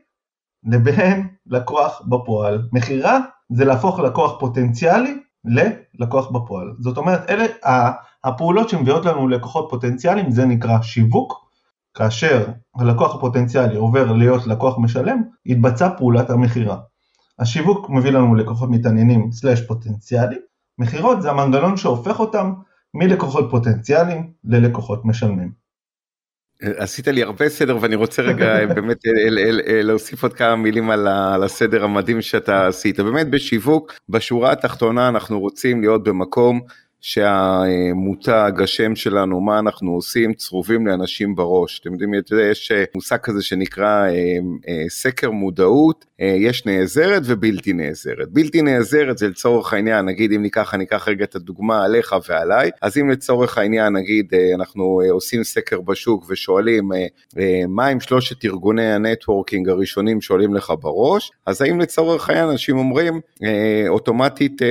לבין 0.65 1.29
לקוח 1.51 2.03
בפועל. 2.09 2.69
מכירה 2.73 3.19
זה 3.53 3.65
להפוך 3.65 3.99
לקוח 3.99 4.41
פוטנציאלי 4.41 5.19
ללקוח 5.45 6.31
בפועל. 6.31 6.73
זאת 6.79 6.97
אומרת, 6.97 7.31
אלה 7.31 7.45
הפעולות 8.25 8.69
שמביאות 8.69 9.05
לנו 9.05 9.29
לקוחות 9.29 9.67
פוטנציאליים, 9.71 10.31
זה 10.31 10.47
נקרא 10.47 10.83
שיווק. 10.83 11.49
כאשר 11.95 12.47
הלקוח 12.77 13.15
הפוטנציאלי 13.15 13.77
עובר 13.77 14.13
להיות 14.13 14.47
לקוח 14.47 14.79
משלם, 14.79 15.23
יתבצע 15.47 15.89
פעולת 15.97 16.31
המכירה. 16.31 16.77
השיווק 17.39 17.91
מביא 17.91 18.11
לנו 18.11 18.35
לקוחות 18.35 18.71
מתעניינים 18.71 19.33
סלאש 19.33 19.61
פוטנציאלי, 19.61 20.37
מכירות 20.79 21.23
זה 21.23 21.31
המנגנון 21.31 21.77
שהופך 21.77 22.21
אותם 22.21 22.53
מלקוחות 22.95 23.51
פוטנציאליים 23.51 24.33
ללקוחות 24.45 25.05
משלמים. 25.05 25.68
עשית 26.63 27.09
לי 27.09 27.23
הרבה 27.23 27.49
סדר 27.49 27.79
ואני 27.81 27.95
רוצה 27.95 28.23
רגע 28.23 28.67
באמת 28.75 29.07
אל, 29.07 29.39
אל, 29.39 29.61
אל, 29.67 29.87
להוסיף 29.87 30.23
עוד 30.23 30.33
כמה 30.33 30.57
מילים 30.57 30.91
על 30.91 31.43
הסדר 31.45 31.85
המדהים 31.85 32.23
שאתה 32.23 32.67
עשית. 32.67 33.01
באמת 33.01 33.31
בשיווק, 33.31 33.93
בשורה 34.09 34.53
התחתונה 34.53 35.09
אנחנו 35.09 35.41
רוצים 35.41 35.81
להיות 35.81 36.05
במקום 36.05 36.61
שהמותג, 37.01 38.53
השם 38.63 38.97
שלנו, 38.97 39.41
מה 39.41 39.59
אנחנו 39.59 39.93
עושים, 39.93 40.35
צרובים 40.35 40.87
לאנשים 40.87 41.35
בראש. 41.35 41.81
אתם 41.81 41.93
יודעים, 41.93 42.15
יש 42.51 42.73
אה, 42.73 42.85
מושג 42.95 43.17
כזה 43.17 43.43
שנקרא 43.43 44.07
אה, 44.07 44.11
אה, 44.69 44.85
סקר 44.89 45.31
מודעות, 45.31 46.05
יש 46.19 46.67
נעזרת 46.67 47.23
ובלתי 47.25 47.73
נעזרת. 47.73 48.29
בלתי 48.33 48.63
נעזרת 48.63 49.19
זה 49.19 49.29
לצורך 49.29 49.73
העניין, 49.73 50.07
נגיד 50.07 50.33
אם 50.33 50.43
ניקח, 50.43 50.75
אני 50.75 50.85
אקח 50.85 51.09
רגע 51.09 51.25
את 51.25 51.35
הדוגמה 51.35 51.85
עליך 51.85 52.17
ועליי, 52.29 52.71
אז 52.83 52.99
אם 52.99 53.11
לצורך 53.11 53.59
העניין 53.59 53.93
נגיד 53.97 54.33
אנחנו 54.55 55.01
עושים 55.11 55.45
סקר 55.45 55.81
בשוק 55.81 56.27
ושואלים 56.31 56.91
מה 57.69 57.87
עם 57.87 58.01
שלושת 58.01 58.45
ארגוני 58.45 58.93
ה 58.93 59.00
networking 59.00 59.69
הראשונים 59.69 60.21
שעולים 60.21 60.55
לך 60.55 60.73
בראש, 60.81 61.31
אז 61.47 61.63
האם 61.63 61.81
לצורך 61.81 62.31
העניין 62.31 62.49
אנשים 62.49 62.79
אומרים 62.79 63.21
אוטומטית 63.89 64.63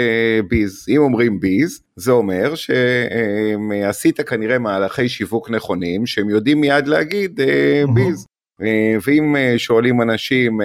ביז. 0.47 0.85
אם 0.89 0.97
אומרים 0.97 1.39
ביז, 1.39 1.81
זה 1.99 2.11
אומר 2.11 2.53
שעשית 2.55 4.21
כנראה 4.21 4.59
מהלכי 4.59 5.09
שיווק 5.09 5.49
נכונים 5.49 6.05
שהם 6.05 6.29
יודעים 6.29 6.61
מיד 6.61 6.87
להגיד 6.87 7.41
אה, 7.41 7.83
ביז. 7.93 8.25
אה, 8.61 8.95
ואם 9.07 9.35
אה, 9.35 9.53
שואלים 9.57 10.01
אנשים 10.01 10.59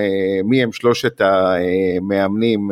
מי 0.44 0.62
הם 0.62 0.72
שלושת 0.72 1.20
המאמנים 1.20 2.68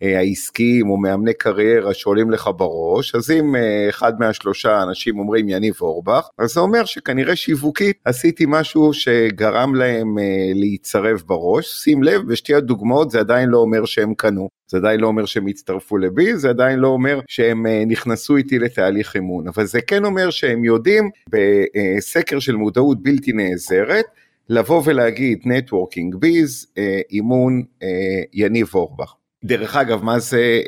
העסקיים 0.00 0.90
או 0.90 0.96
מאמני 0.96 1.34
קריירה 1.34 1.94
שעולים 1.94 2.30
לך 2.30 2.50
בראש, 2.56 3.14
אז 3.14 3.30
אם 3.30 3.54
אחד 3.88 4.12
מהשלושה 4.20 4.82
אנשים 4.82 5.18
אומרים 5.18 5.48
יניב 5.48 5.74
אורבך, 5.80 6.28
אז 6.38 6.50
זה 6.50 6.60
אומר 6.60 6.84
שכנראה 6.84 7.36
שיווקית 7.36 7.96
עשיתי 8.04 8.44
משהו 8.48 8.94
שגרם 8.94 9.74
להם 9.74 10.16
להיצרב 10.54 11.22
בראש. 11.26 11.66
שים 11.66 12.02
לב, 12.02 12.22
בשתי 12.28 12.54
הדוגמאות 12.54 13.10
זה 13.10 13.20
עדיין 13.20 13.48
לא 13.48 13.58
אומר 13.58 13.84
שהם 13.84 14.14
קנו. 14.14 14.57
זה 14.68 14.76
עדיין 14.76 15.00
לא 15.00 15.06
אומר 15.06 15.24
שהם 15.24 15.46
הצטרפו 15.46 15.96
לבי, 15.96 16.36
זה 16.36 16.48
עדיין 16.48 16.78
לא 16.78 16.88
אומר 16.88 17.20
שהם 17.28 17.66
אה, 17.66 17.82
נכנסו 17.86 18.36
איתי 18.36 18.58
לתהליך 18.58 19.14
אימון, 19.14 19.48
אבל 19.48 19.66
זה 19.66 19.80
כן 19.80 20.04
אומר 20.04 20.30
שהם 20.30 20.64
יודעים 20.64 21.10
בסקר 21.30 22.38
של 22.38 22.56
מודעות 22.56 23.02
בלתי 23.02 23.32
נעזרת, 23.32 24.04
לבוא 24.48 24.82
ולהגיד 24.84 25.38
נטוורקינג 25.44 26.14
ביז, 26.14 26.66
אה, 26.78 27.00
אימון 27.10 27.62
אה, 27.82 27.88
יניב 28.32 28.70
אורבך. 28.74 29.14
דרך 29.44 29.76
אגב, 29.76 30.02
מה 30.02 30.18
זה, 30.18 30.60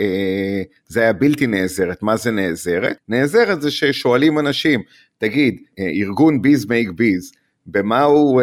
זה 0.86 1.00
היה 1.00 1.12
בלתי 1.12 1.46
נעזרת, 1.46 2.02
מה 2.02 2.16
זה 2.16 2.30
נעזרת? 2.30 2.96
נעזרת 3.08 3.62
זה 3.62 3.70
ששואלים 3.70 4.38
אנשים, 4.38 4.80
תגיד, 5.18 5.60
ארגון 5.78 6.42
ביז 6.42 6.66
מייק 6.66 6.90
ביז, 6.90 7.32
במה 7.66 8.02
הוא 8.02 8.42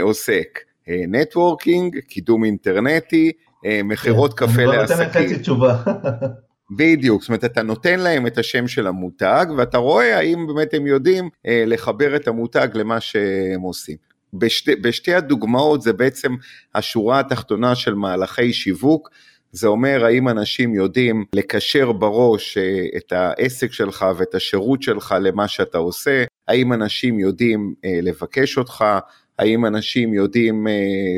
עוסק? 0.00 0.58
נטוורקינג, 0.88 1.98
קידום 1.98 2.44
אינטרנטי, 2.44 3.26
אה, 3.28 3.49
מכירות 3.84 4.38
כן, 4.38 4.46
קפה 4.46 4.64
לעסקים. 4.64 5.00
אני 5.00 5.10
כבר 5.10 5.20
נותן 5.20 5.32
חצי 5.32 5.38
תשובה. 5.38 5.76
בדיוק, 6.70 7.22
זאת 7.22 7.28
אומרת 7.28 7.44
אתה 7.44 7.62
נותן 7.62 8.00
להם 8.00 8.26
את 8.26 8.38
השם 8.38 8.68
של 8.68 8.86
המותג 8.86 9.46
ואתה 9.56 9.78
רואה 9.78 10.18
האם 10.18 10.46
באמת 10.46 10.74
הם 10.74 10.86
יודעים 10.86 11.28
אה, 11.46 11.64
לחבר 11.66 12.16
את 12.16 12.28
המותג 12.28 12.68
למה 12.74 13.00
שהם 13.00 13.60
עושים. 13.60 13.96
בשתי, 14.34 14.76
בשתי 14.76 15.14
הדוגמאות 15.14 15.82
זה 15.82 15.92
בעצם 15.92 16.34
השורה 16.74 17.20
התחתונה 17.20 17.74
של 17.74 17.94
מהלכי 17.94 18.52
שיווק, 18.52 19.10
זה 19.52 19.68
אומר 19.68 20.04
האם 20.04 20.28
אנשים 20.28 20.74
יודעים 20.74 21.24
לקשר 21.34 21.92
בראש 21.92 22.58
אה, 22.58 22.86
את 22.96 23.12
העסק 23.12 23.72
שלך 23.72 24.06
ואת 24.16 24.34
השירות 24.34 24.82
שלך 24.82 25.14
למה 25.20 25.48
שאתה 25.48 25.78
עושה, 25.78 26.24
האם 26.48 26.72
אנשים 26.72 27.18
יודעים 27.18 27.74
לבקש 28.02 28.58
אותך, 28.58 28.84
האם 29.38 29.66
אנשים 29.66 30.14
יודעים 30.14 30.66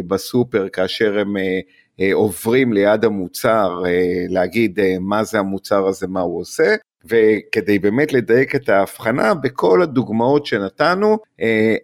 בסופר 0.06 0.68
כאשר 0.68 1.18
הם 1.18 1.36
אה, 1.36 1.60
עוברים 2.12 2.72
ליד 2.72 3.04
המוצר, 3.04 3.82
אה, 3.86 4.24
להגיד 4.28 4.80
אה, 4.80 4.96
מה 5.00 5.24
זה 5.24 5.38
המוצר 5.38 5.86
הזה, 5.86 6.06
מה 6.06 6.20
הוא 6.20 6.40
עושה, 6.40 6.74
וכדי 7.04 7.78
באמת 7.78 8.12
לדייק 8.12 8.54
את 8.54 8.68
ההבחנה, 8.68 9.34
בכל 9.34 9.82
הדוגמאות 9.82 10.46
שנתנו, 10.46 11.18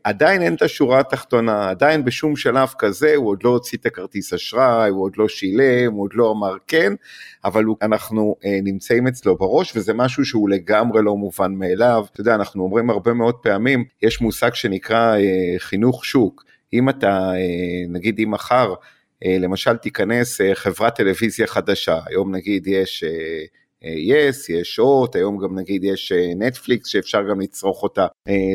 עדיין 0.04 0.42
אין 0.42 0.54
את 0.54 0.62
השורה 0.62 1.00
התחתונה, 1.00 1.70
עדיין 1.70 2.04
בשום 2.04 2.36
שלב 2.36 2.68
כזה 2.78 3.14
הוא 3.16 3.28
עוד 3.28 3.42
לא 3.44 3.50
הוציא 3.50 3.78
את 3.78 3.86
הכרטיס 3.86 4.32
אשראי, 4.32 4.90
הוא 4.90 5.04
עוד 5.04 5.12
לא 5.16 5.28
שילם, 5.28 5.92
הוא 5.92 6.02
עוד 6.02 6.10
לא 6.14 6.30
אמר 6.30 6.56
כן, 6.66 6.92
אבל 7.44 7.64
אנחנו 7.82 8.36
נמצאים 8.62 9.06
אצלו 9.06 9.36
בראש, 9.36 9.76
וזה 9.76 9.94
משהו 9.94 10.24
שהוא 10.24 10.48
לגמרי 10.48 11.02
לא 11.02 11.16
מובן 11.16 11.54
מאליו. 11.54 12.04
אתה 12.12 12.20
יודע, 12.20 12.34
אנחנו 12.34 12.62
אומרים 12.62 12.90
הרבה 12.90 13.12
מאוד 13.12 13.34
פעמים, 13.34 13.84
יש 14.02 14.20
מושג 14.20 14.54
שנקרא 14.54 15.16
חינוך 15.58 16.04
שוק. 16.04 16.44
אם 16.72 16.88
אתה, 16.88 17.30
נגיד 17.88 18.18
אם 18.18 18.30
מחר, 18.30 18.68
אה, 18.70 18.74
למשל 19.24 19.76
תיכנס 19.76 20.40
אה, 20.40 20.54
חברת 20.54 20.96
טלוויזיה 20.96 21.46
חדשה, 21.46 21.98
היום 22.06 22.34
נגיד 22.34 22.66
יש 22.66 23.04
יס, 23.82 24.50
אה, 24.50 24.56
יש 24.56 24.76
הוט, 24.76 25.16
היום 25.16 25.38
גם 25.38 25.58
נגיד 25.58 25.84
יש 25.84 26.12
נטפליקס 26.38 26.88
שאפשר 26.88 27.18
גם 27.30 27.40
לצרוך 27.40 27.82
אותה 27.82 28.06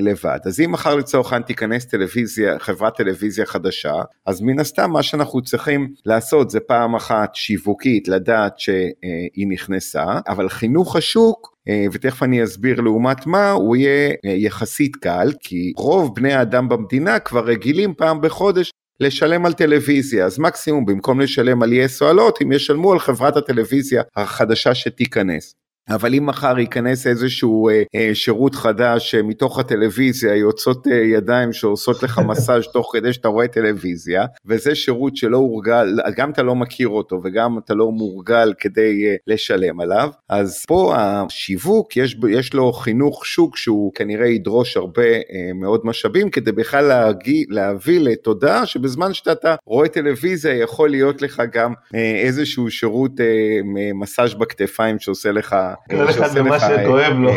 לבד. 0.01 0.39
אז 0.45 0.59
אם 0.59 0.71
מחר 0.71 0.95
לצורך 0.95 1.33
העניין 1.33 1.47
תיכנס 1.47 1.85
טלוויזיה, 1.85 2.59
חברת 2.59 2.97
טלוויזיה 2.97 3.45
חדשה, 3.45 3.93
אז 4.25 4.41
מן 4.41 4.59
הסתם 4.59 4.91
מה 4.91 5.03
שאנחנו 5.03 5.41
צריכים 5.41 5.93
לעשות 6.05 6.49
זה 6.49 6.59
פעם 6.59 6.95
אחת 6.95 7.35
שיווקית 7.35 8.07
לדעת 8.07 8.59
שהיא 8.59 9.47
נכנסה, 9.49 10.05
אבל 10.27 10.49
חינוך 10.49 10.95
השוק 10.95 11.53
ותכף 11.93 12.23
אני 12.23 12.43
אסביר 12.43 12.81
לעומת 12.81 13.25
מה, 13.25 13.51
הוא 13.51 13.75
יהיה 13.75 14.13
יחסית 14.23 14.95
קל, 14.95 15.33
כי 15.39 15.73
רוב 15.77 16.15
בני 16.15 16.33
האדם 16.33 16.69
במדינה 16.69 17.19
כבר 17.19 17.45
רגילים 17.45 17.93
פעם 17.93 18.21
בחודש 18.21 18.71
לשלם 18.99 19.45
על 19.45 19.53
טלוויזיה, 19.53 20.25
אז 20.25 20.39
מקסימום 20.39 20.85
במקום 20.85 21.21
לשלם 21.21 21.63
על 21.63 21.73
יס 21.73 22.01
או 22.01 22.09
על 22.09 22.19
אם 22.41 22.51
ישלמו 22.51 22.91
על 22.91 22.99
חברת 22.99 23.37
הטלוויזיה 23.37 24.03
החדשה 24.15 24.75
שתיכנס. 24.75 25.62
אבל 25.89 26.15
אם 26.15 26.25
מחר 26.25 26.59
ייכנס 26.59 27.07
איזשהו 27.07 27.69
אה, 27.69 27.83
אה, 27.95 28.09
שירות 28.13 28.55
חדש 28.55 29.15
אה, 29.15 29.23
מתוך 29.23 29.59
הטלוויזיה, 29.59 30.35
יוצאות 30.35 30.87
אה, 30.87 30.93
ידיים 30.93 31.53
שעושות 31.53 32.03
לך 32.03 32.19
מסאז' 32.29 32.67
תוך 32.73 32.89
כדי 32.93 33.13
שאתה 33.13 33.27
רואה 33.27 33.47
טלוויזיה, 33.47 34.25
וזה 34.45 34.75
שירות 34.75 35.17
שלא 35.17 35.37
הורגל, 35.37 35.99
גם 36.15 36.31
אתה 36.31 36.43
לא 36.43 36.55
מכיר 36.55 36.87
אותו 36.87 37.21
וגם 37.23 37.57
אתה 37.57 37.73
לא 37.73 37.91
מורגל 37.91 38.53
כדי 38.59 39.05
אה, 39.07 39.15
לשלם 39.27 39.79
עליו, 39.79 40.09
אז 40.29 40.63
פה 40.67 40.93
השיווק, 40.97 41.97
יש, 41.97 42.17
יש 42.29 42.53
לו 42.53 42.73
חינוך 42.73 43.25
שוק 43.25 43.57
שהוא 43.57 43.93
כנראה 43.93 44.27
ידרוש 44.27 44.77
הרבה 44.77 45.03
אה, 45.03 45.53
מאוד 45.55 45.81
משאבים, 45.83 46.29
כדי 46.29 46.51
בכלל 46.51 46.85
להגיע, 46.85 47.45
להביא 47.49 47.99
לתודעה 47.99 48.65
שבזמן 48.65 49.13
שאתה 49.13 49.55
רואה 49.65 49.87
טלוויזיה 49.87 50.53
יכול 50.53 50.89
להיות 50.89 51.21
לך 51.21 51.41
גם 51.51 51.73
אה, 51.95 52.15
איזשהו 52.15 52.71
שירות 52.71 53.19
אה, 53.19 53.59
מסאז' 53.93 54.33
בכתפיים 54.33 54.99
שעושה 54.99 55.31
לך 55.31 55.55
כל 55.89 56.09
אחד 56.09 56.29
ומה 56.35 56.59
שכואב 56.59 57.13
לו. 57.13 57.31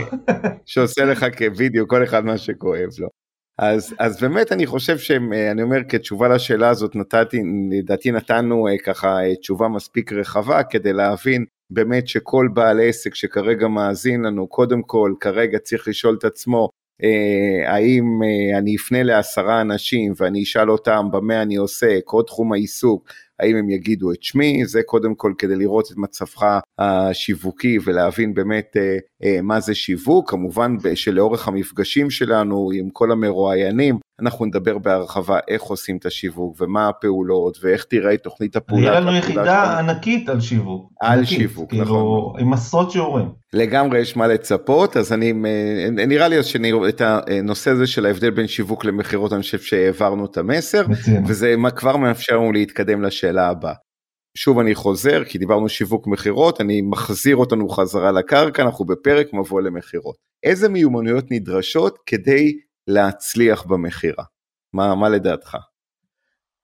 שעושה 0.67 1.05
לך 1.05 1.27
כווידאו, 1.39 1.89
כל 1.89 2.05
אחד 2.05 2.25
מה 2.25 2.39
שכואב 2.39 2.89
לו. 2.99 3.09
אז, 3.59 3.95
אז 3.99 4.21
באמת 4.21 4.53
אני 4.53 4.67
חושב 4.67 4.99
שאני 4.99 5.63
אומר 5.63 5.79
כתשובה 5.89 6.29
לשאלה 6.29 6.69
הזאת 6.69 6.97
נתתי, 6.97 7.43
לדעתי 7.71 8.11
נתנו 8.11 8.69
אה, 8.69 8.79
ככה 8.79 9.25
אה, 9.25 9.37
תשובה 9.37 9.69
מספיק 9.69 10.13
רחבה 10.13 10.63
כדי 10.63 10.93
להבין 10.93 11.45
באמת 11.71 12.09
שכל 12.09 12.49
בעל 12.55 12.81
עסק 12.81 13.15
שכרגע 13.15 13.69
מאזין 13.69 14.23
לנו, 14.23 14.47
קודם 14.47 14.83
כל 14.83 15.15
כרגע 15.21 15.59
צריך 15.59 15.89
לשאול 15.89 16.17
את 16.19 16.25
עצמו 16.25 16.69
אה, 17.03 17.73
האם 17.73 18.05
אני 18.59 18.77
אפנה 18.77 19.03
לעשרה 19.03 19.61
אנשים 19.61 20.13
ואני 20.17 20.43
אשאל 20.43 20.71
אותם 20.71 21.09
במה 21.13 21.43
אני 21.43 21.57
עוסק, 21.57 22.03
או 22.13 22.23
תחום 22.23 22.53
העיסוק, 22.53 23.09
האם 23.41 23.57
הם 23.57 23.71
יגידו 23.71 24.13
את 24.13 24.23
שמי, 24.23 24.67
זה 24.67 24.81
קודם 24.87 25.15
כל 25.15 25.33
כדי 25.39 25.57
לראות 25.57 25.93
את 25.93 25.97
מצבך 25.97 26.43
השיווקי 26.79 27.79
ולהבין 27.85 28.35
באמת 28.35 28.77
אה, 28.77 28.97
אה, 29.25 29.43
מה 29.43 29.61
זה 29.61 29.75
שיווק, 29.75 30.31
כמובן 30.31 30.77
שלאורך 30.95 31.49
המפגשים 31.49 32.11
שלנו 32.11 32.71
עם 32.75 32.91
כל 32.91 33.13
המרואיינים, 33.13 33.99
אנחנו 34.23 34.45
נדבר 34.45 34.79
בהרחבה 34.79 35.39
איך 35.49 35.63
עושים 35.63 35.97
את 35.97 36.07
השיווק 36.07 36.57
ומה 36.61 36.89
הפעולות 36.89 37.59
ואיך 37.63 37.85
תראה 37.85 38.17
תוכנית 38.17 38.57
הפעולה. 38.57 38.83
נראה 38.83 39.01
לנו 39.01 39.17
יחידה 39.17 39.79
ענקית 39.79 40.29
על 40.29 40.41
שיווק. 40.41 40.93
על 41.01 41.19
ענקית, 41.19 41.39
שיווק, 41.39 41.71
כאילו, 41.71 41.85
נכון. 41.85 42.41
עם 42.41 42.53
עשרות 42.53 42.91
שיעורים. 42.91 43.29
לגמרי 43.53 43.99
יש 43.99 44.17
מה 44.17 44.27
לצפות, 44.27 44.97
אז 44.97 45.13
אני, 45.13 45.33
אה, 45.47 46.07
נראה 46.07 46.29
לי 46.29 46.43
שאת 46.43 47.03
הנושא 47.05 47.71
הזה 47.71 47.87
של 47.87 48.07
ההבדל 48.07 48.31
בין 48.31 48.47
שיווק 48.47 48.85
למכירות, 48.85 49.33
אני 49.33 49.43
חושב 49.43 49.59
שהעברנו 49.59 50.25
את 50.25 50.39
המסר, 50.39 50.89
מצוין. 50.89 51.25
וזה 51.27 51.55
כבר 51.77 51.97
מאפשר 51.97 52.37
לנו 52.37 52.53
להתקדם 52.53 53.03
לשאלה 53.03 53.26
הבאה. 53.35 53.75
שוב 54.37 54.59
אני 54.59 54.75
חוזר, 54.75 55.25
כי 55.25 55.39
דיברנו 55.39 55.69
שיווק 55.69 56.07
מכירות, 56.07 56.61
אני 56.61 56.83
מחזיר 56.83 57.37
אותנו 57.37 57.69
חזרה 57.69 58.13
לקרקע, 58.13 58.63
אנחנו 58.63 58.85
בפרק 58.85 59.27
מבוא 59.33 59.61
למכירות. 59.61 60.17
איזה 60.43 60.69
מיומנויות 60.69 61.25
נדרשות 61.31 61.99
כדי 62.07 62.59
להצליח 62.87 63.65
במכירה? 63.65 64.25
מה, 64.73 64.95
מה 64.95 65.09
לדעתך? 65.09 65.57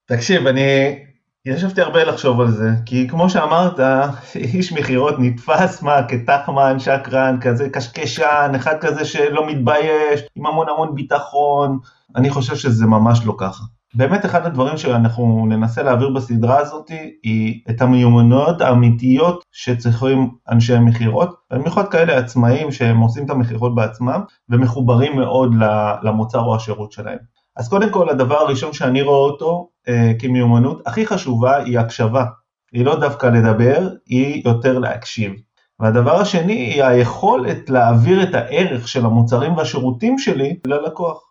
תקשיב, 0.07 0.47
אני 0.47 0.99
ישבתי 1.47 1.81
הרבה 1.81 2.05
לחשוב 2.05 2.41
על 2.41 2.51
זה, 2.51 2.69
כי 2.87 3.09
כמו 3.09 3.31
שאמרת, 3.31 3.81
איש 4.55 4.73
מכירות 4.73 5.15
נתפס 5.19 5.83
מה 5.83 6.09
כתחמן, 6.09 6.79
שקרן, 6.79 7.39
כזה 7.41 7.69
קשקשן, 7.71 8.53
אחד 8.57 8.75
כזה 8.81 9.05
שלא 9.05 9.47
מתבייש, 9.47 10.21
עם 10.37 10.47
המון 10.47 10.69
המון 10.69 10.95
ביטחון, 10.95 11.79
אני 12.17 12.31
חושב 12.31 12.57
שזה 12.57 12.87
ממש 12.87 13.21
לא 13.25 13.35
ככה. 13.39 13.65
באמת 13.95 14.25
אחד 14.25 14.47
הדברים 14.47 14.77
שאנחנו 14.77 15.47
ננסה 15.49 15.83
להעביר 15.83 16.11
בסדרה 16.11 16.59
הזאת 16.59 16.89
היא 17.23 17.61
את 17.71 17.83
המיומנויות 17.83 18.61
האמיתיות 18.61 19.45
שצריכים 19.53 20.31
אנשי 20.49 20.79
מכירות, 20.79 21.35
במיוחד 21.53 21.89
כאלה 21.89 22.19
עצמאים 22.19 22.73
שהם 22.73 22.99
עושים 22.99 23.25
את 23.25 23.31
המכירות 23.31 23.75
בעצמם 23.75 24.21
ומחוברים 24.49 25.17
מאוד 25.17 25.55
למוצר 26.03 26.41
או 26.41 26.57
השירות 26.57 26.93
שלהם. 26.93 27.19
אז 27.57 27.69
קודם 27.69 27.91
כל 27.91 28.09
הדבר 28.09 28.39
הראשון 28.39 28.73
שאני 28.73 29.03
רואה 29.03 29.19
אותו 29.19 29.69
אה, 29.89 30.13
כמיומנות 30.19 30.83
הכי 30.87 31.07
חשובה 31.07 31.57
היא 31.57 31.79
הקשבה, 31.79 32.25
היא 32.73 32.85
לא 32.85 33.01
דווקא 33.01 33.27
לדבר, 33.27 33.89
היא 34.07 34.43
יותר 34.45 34.79
להקשיב. 34.79 35.33
והדבר 35.81 36.21
השני 36.21 36.53
היא 36.53 36.85
היכולת 36.85 37.71
להעביר 37.71 38.23
את 38.23 38.35
הערך 38.35 38.89
של 38.89 39.05
המוצרים 39.07 39.57
והשירותים 39.57 40.19
שלי 40.19 40.57
ללקוח. 40.67 41.23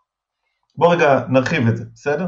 בוא 0.75 0.93
רגע 0.93 1.19
נרחיב 1.29 1.67
את 1.67 1.77
זה, 1.77 1.83
בסדר? 1.93 2.27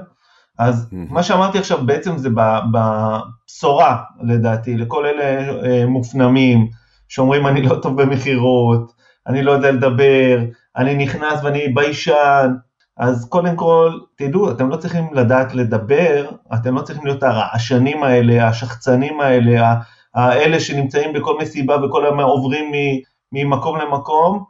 אז 0.60 0.90
mm-hmm. 0.92 1.14
מה 1.14 1.24
שאמרתי 1.24 1.58
עכשיו 1.58 1.86
בעצם 1.86 2.18
זה 2.18 2.30
בבשורה 2.72 4.04
לדעתי, 4.22 4.78
לכל 4.78 5.06
אלה 5.06 5.50
אה, 5.66 5.86
מופנמים 5.86 6.68
שאומרים 7.08 7.48
אני 7.48 7.62
לא 7.62 7.76
טוב 7.76 8.02
במכירות, 8.02 8.92
אני 9.28 9.44
לא 9.44 9.52
יודע 9.52 9.72
לדבר, 9.72 10.40
אני 10.78 10.96
נכנס 10.96 11.44
ואני 11.44 11.68
ביישן, 11.68 12.54
אז 12.98 13.26
קודם 13.30 13.56
כל, 13.56 14.00
תדעו, 14.16 14.52
אתם 14.52 14.70
לא 14.70 14.76
צריכים 14.76 15.14
לדעת 15.14 15.56
לדבר, 15.56 16.30
אתם 16.54 16.76
לא 16.76 16.82
צריכים 16.82 17.06
להיות 17.06 17.24
הרעשנים 17.24 18.04
האלה, 18.04 18.48
השחצנים 18.48 19.20
האלה, 19.22 19.76
האלה 20.14 20.60
שנמצאים 20.60 21.14
בכל 21.14 21.38
מסיבה 21.42 21.86
וכל 21.86 22.06
הזמן 22.06 22.24
עוברים 22.24 22.72
ממקום 23.32 23.78
למקום, 23.80 24.44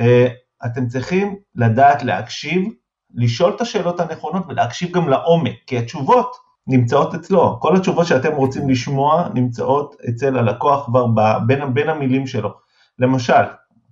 אה, 0.00 0.26
אתם 0.66 0.86
צריכים 0.86 1.36
לדעת 1.54 2.02
להקשיב 2.02 2.64
לשאול 3.14 3.52
את 3.56 3.60
השאלות 3.60 4.00
הנכונות 4.00 4.42
ולהקשיב 4.48 4.90
גם 4.92 5.08
לעומק, 5.08 5.54
כי 5.66 5.78
התשובות 5.78 6.36
נמצאות 6.66 7.14
אצלו, 7.14 7.60
כל 7.60 7.76
התשובות 7.76 8.06
שאתם 8.06 8.32
רוצים 8.32 8.68
לשמוע 8.68 9.28
נמצאות 9.34 9.96
אצל 10.08 10.38
הלקוח 10.38 10.86
כבר 10.86 11.06
בין, 11.46 11.74
בין 11.74 11.88
המילים 11.88 12.26
שלו. 12.26 12.50
למשל, 12.98 13.42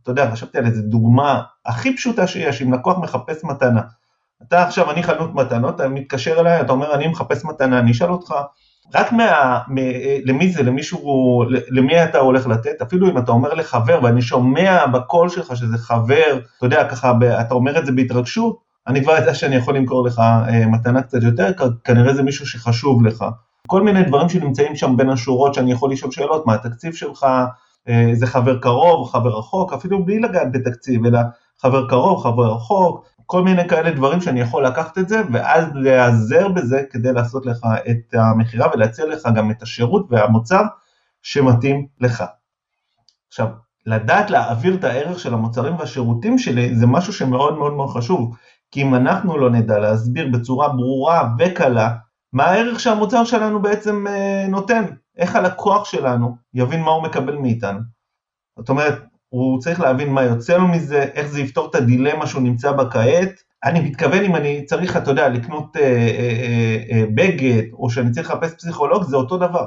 אתה 0.02 0.10
יודע, 0.10 0.30
חשבתי 0.30 0.58
על 0.58 0.66
איזה 0.66 0.82
דוגמה 0.82 1.42
הכי 1.66 1.96
פשוטה 1.96 2.26
שיש, 2.26 2.62
אם 2.62 2.72
לקוח 2.72 2.98
מחפש 2.98 3.44
מתנה. 3.44 3.80
אתה 4.42 4.62
עכשיו, 4.62 4.90
אני 4.90 5.02
חנות 5.02 5.34
מתנות, 5.34 5.74
אתה 5.74 5.88
מתקשר 5.88 6.40
אליי, 6.40 6.60
אתה 6.60 6.72
אומר, 6.72 6.94
אני 6.94 7.08
מחפש 7.08 7.44
מתנה, 7.44 7.78
אני 7.78 7.90
אשאל 7.90 8.10
אותך, 8.10 8.34
רק 8.94 9.12
מה, 9.12 9.58
מ, 9.68 9.76
למי 10.24 10.52
זה, 10.52 10.62
למישהו, 10.62 11.44
למי 11.70 12.04
אתה 12.04 12.18
הולך 12.18 12.46
לתת, 12.46 12.82
אפילו 12.82 13.10
אם 13.10 13.18
אתה 13.18 13.32
אומר 13.32 13.54
לחבר, 13.54 14.00
ואני 14.02 14.22
שומע 14.22 14.86
בקול 14.86 15.28
שלך 15.28 15.56
שזה 15.56 15.78
חבר, 15.78 16.40
אתה 16.58 16.66
יודע, 16.66 16.88
ככה, 16.88 17.12
אתה 17.40 17.54
אומר 17.54 17.78
את 17.78 17.86
זה 17.86 17.92
בהתרגשות, 17.92 18.67
אני 18.88 19.02
כבר 19.02 19.12
יודע 19.12 19.34
שאני 19.34 19.56
יכול 19.56 19.76
למכור 19.76 20.06
לך 20.06 20.18
אה, 20.18 20.66
מתנה 20.66 21.02
קצת 21.02 21.22
יותר, 21.22 21.52
כנראה 21.84 22.14
זה 22.14 22.22
מישהו 22.22 22.46
שחשוב 22.46 23.06
לך. 23.06 23.24
כל 23.66 23.82
מיני 23.82 24.02
דברים 24.04 24.28
שנמצאים 24.28 24.76
שם 24.76 24.96
בין 24.96 25.10
השורות 25.10 25.54
שאני 25.54 25.72
יכול 25.72 25.92
לשאול 25.92 26.12
שאלות, 26.12 26.46
מה 26.46 26.54
התקציב 26.54 26.92
שלך, 26.92 27.26
אה, 27.88 28.10
זה 28.12 28.26
חבר 28.26 28.58
קרוב, 28.58 29.10
חבר 29.10 29.38
רחוק, 29.38 29.72
אפילו 29.72 30.04
בלי 30.04 30.18
לגעת 30.18 30.52
בתקציב, 30.52 31.06
אלא 31.06 31.20
חבר 31.60 31.88
קרוב, 31.88 32.22
חבר 32.22 32.52
רחוק, 32.54 33.06
כל 33.26 33.42
מיני 33.42 33.68
כאלה 33.68 33.90
דברים 33.90 34.20
שאני 34.20 34.40
יכול 34.40 34.66
לקחת 34.66 34.98
את 34.98 35.08
זה, 35.08 35.22
ואז 35.32 35.64
להיעזר 35.74 36.48
בזה 36.48 36.82
כדי 36.90 37.12
לעשות 37.12 37.46
לך 37.46 37.58
את 37.90 38.14
המכירה 38.14 38.68
ולהציע 38.74 39.06
לך 39.06 39.28
גם 39.34 39.50
את 39.50 39.62
השירות 39.62 40.06
והמוצר 40.10 40.62
שמתאים 41.22 41.86
לך. 42.00 42.24
עכשיו, 43.28 43.48
לדעת 43.86 44.30
להעביר 44.30 44.74
את 44.74 44.84
הערך 44.84 45.18
של 45.18 45.34
המוצרים 45.34 45.76
והשירותים 45.76 46.38
שלי 46.38 46.76
זה 46.76 46.86
משהו 46.86 47.12
שמאוד 47.12 47.58
מאוד 47.58 47.72
מאוד 47.72 47.90
חשוב, 47.90 48.36
כי 48.70 48.82
אם 48.82 48.94
אנחנו 48.94 49.38
לא 49.38 49.50
נדע 49.50 49.78
להסביר 49.78 50.28
בצורה 50.32 50.68
ברורה 50.68 51.28
וקלה 51.38 51.94
מה 52.32 52.44
הערך 52.44 52.80
שהמוצר 52.80 53.24
שלנו 53.24 53.62
בעצם 53.62 54.06
אה, 54.06 54.46
נותן, 54.48 54.84
איך 55.18 55.36
הלקוח 55.36 55.84
שלנו 55.84 56.36
יבין 56.54 56.82
מה 56.82 56.90
הוא 56.90 57.02
מקבל 57.02 57.36
מאיתנו. 57.36 57.78
זאת 58.58 58.68
אומרת, 58.68 59.02
הוא 59.28 59.60
צריך 59.60 59.80
להבין 59.80 60.12
מה 60.12 60.22
יוצא 60.22 60.56
לו 60.56 60.68
מזה, 60.68 61.02
איך 61.02 61.26
זה 61.26 61.40
יפתור 61.40 61.70
את 61.70 61.74
הדילמה 61.74 62.26
שהוא 62.26 62.42
נמצא 62.42 62.72
בה 62.72 62.90
כעת. 62.90 63.42
אני 63.64 63.80
מתכוון 63.80 64.24
אם 64.24 64.36
אני 64.36 64.64
צריך, 64.64 64.96
אתה 64.96 65.10
יודע, 65.10 65.28
לקנות 65.28 65.76
אה, 65.76 65.82
אה, 65.82 66.76
אה, 66.90 67.04
בגד, 67.14 67.62
או 67.72 67.90
שאני 67.90 68.10
צריך 68.10 68.30
לחפש 68.30 68.54
פסיכולוג, 68.54 69.02
זה 69.02 69.16
אותו 69.16 69.38
דבר. 69.38 69.66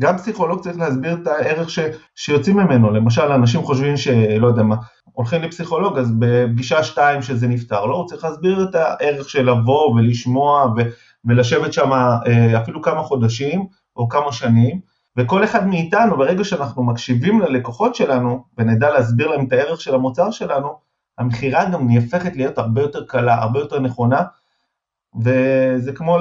גם 0.00 0.16
פסיכולוג 0.16 0.60
צריך 0.60 0.78
להסביר 0.78 1.18
את 1.22 1.26
הערך 1.26 1.70
ש, 1.70 1.78
שיוצאים 2.14 2.56
ממנו, 2.56 2.90
למשל 2.90 3.22
אנשים 3.32 3.62
חושבים 3.62 3.96
שלא 3.96 4.46
יודע 4.46 4.62
מה, 4.62 4.76
הולכים 5.12 5.42
לפסיכולוג 5.42 5.98
אז 5.98 6.12
בפגישה 6.18 6.82
שתיים 6.82 7.22
שזה 7.22 7.48
נפתר, 7.48 7.86
לא, 7.86 7.96
הוא 7.96 8.08
צריך 8.08 8.24
להסביר 8.24 8.66
את 8.70 8.74
הערך 8.74 9.28
של 9.28 9.50
לבוא 9.50 9.94
ולשמוע 9.94 10.66
ו, 10.76 10.80
ולשבת 11.24 11.72
שם 11.72 11.92
אה, 11.92 12.62
אפילו 12.62 12.82
כמה 12.82 13.02
חודשים 13.02 13.66
או 13.96 14.08
כמה 14.08 14.32
שנים, 14.32 14.80
וכל 15.16 15.44
אחד 15.44 15.66
מאיתנו 15.66 16.16
ברגע 16.16 16.44
שאנחנו 16.44 16.82
מקשיבים 16.82 17.40
ללקוחות 17.40 17.94
שלנו 17.94 18.44
ונדע 18.58 18.90
להסביר 18.90 19.28
להם 19.28 19.44
את 19.44 19.52
הערך 19.52 19.80
של 19.80 19.94
המוצר 19.94 20.30
שלנו, 20.30 20.78
המכירה 21.18 21.70
גם 21.70 21.88
נהפכת 21.88 22.36
להיות 22.36 22.58
הרבה 22.58 22.82
יותר 22.82 23.04
קלה, 23.06 23.34
הרבה 23.34 23.60
יותר 23.60 23.80
נכונה, 23.80 24.22
וזה 25.24 25.92
כמו 25.92 26.18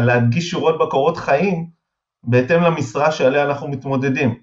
להדגיש 0.00 0.50
שורות 0.50 0.78
בקורות 0.80 1.16
חיים, 1.16 1.75
בהתאם 2.26 2.62
למשרה 2.62 3.12
שעליה 3.12 3.44
אנחנו 3.44 3.68
מתמודדים. 3.68 4.34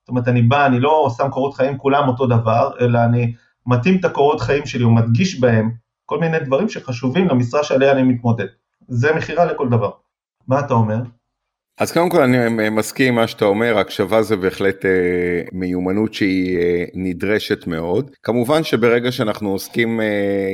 זאת 0.00 0.08
אומרת, 0.08 0.28
אני 0.28 0.42
בא, 0.42 0.66
אני 0.66 0.80
לא 0.80 1.08
שם 1.16 1.28
קורות 1.30 1.54
חיים 1.54 1.78
כולם 1.78 2.08
אותו 2.08 2.26
דבר, 2.26 2.70
אלא 2.80 2.98
אני 3.04 3.34
מתאים 3.66 3.96
את 4.00 4.04
הקורות 4.04 4.40
חיים 4.40 4.66
שלי 4.66 4.84
ומדגיש 4.84 5.40
בהם 5.40 5.70
כל 6.06 6.20
מיני 6.20 6.40
דברים 6.40 6.68
שחשובים 6.68 7.28
למשרה 7.28 7.64
שעליה 7.64 7.92
אני 7.92 8.02
מתמודד. 8.02 8.46
זה 8.88 9.14
מכירה 9.14 9.44
לכל 9.44 9.68
דבר. 9.68 9.90
מה 10.48 10.60
אתה 10.60 10.74
אומר? 10.74 10.96
אז 11.78 11.92
קודם 11.92 12.10
כל 12.10 12.22
אני 12.22 12.68
מסכים 12.70 13.08
עם 13.08 13.14
מה 13.14 13.26
שאתה 13.26 13.44
אומר, 13.44 13.78
הקשבה 13.78 14.22
זה 14.22 14.36
בהחלט 14.36 14.84
אה, 14.84 14.90
מיומנות 15.52 16.14
שהיא 16.14 16.58
אה, 16.58 16.84
נדרשת 16.94 17.66
מאוד. 17.66 18.10
כמובן 18.22 18.62
שברגע 18.62 19.12
שאנחנו 19.12 19.50
עוסקים 19.50 20.00
אה, 20.00 20.06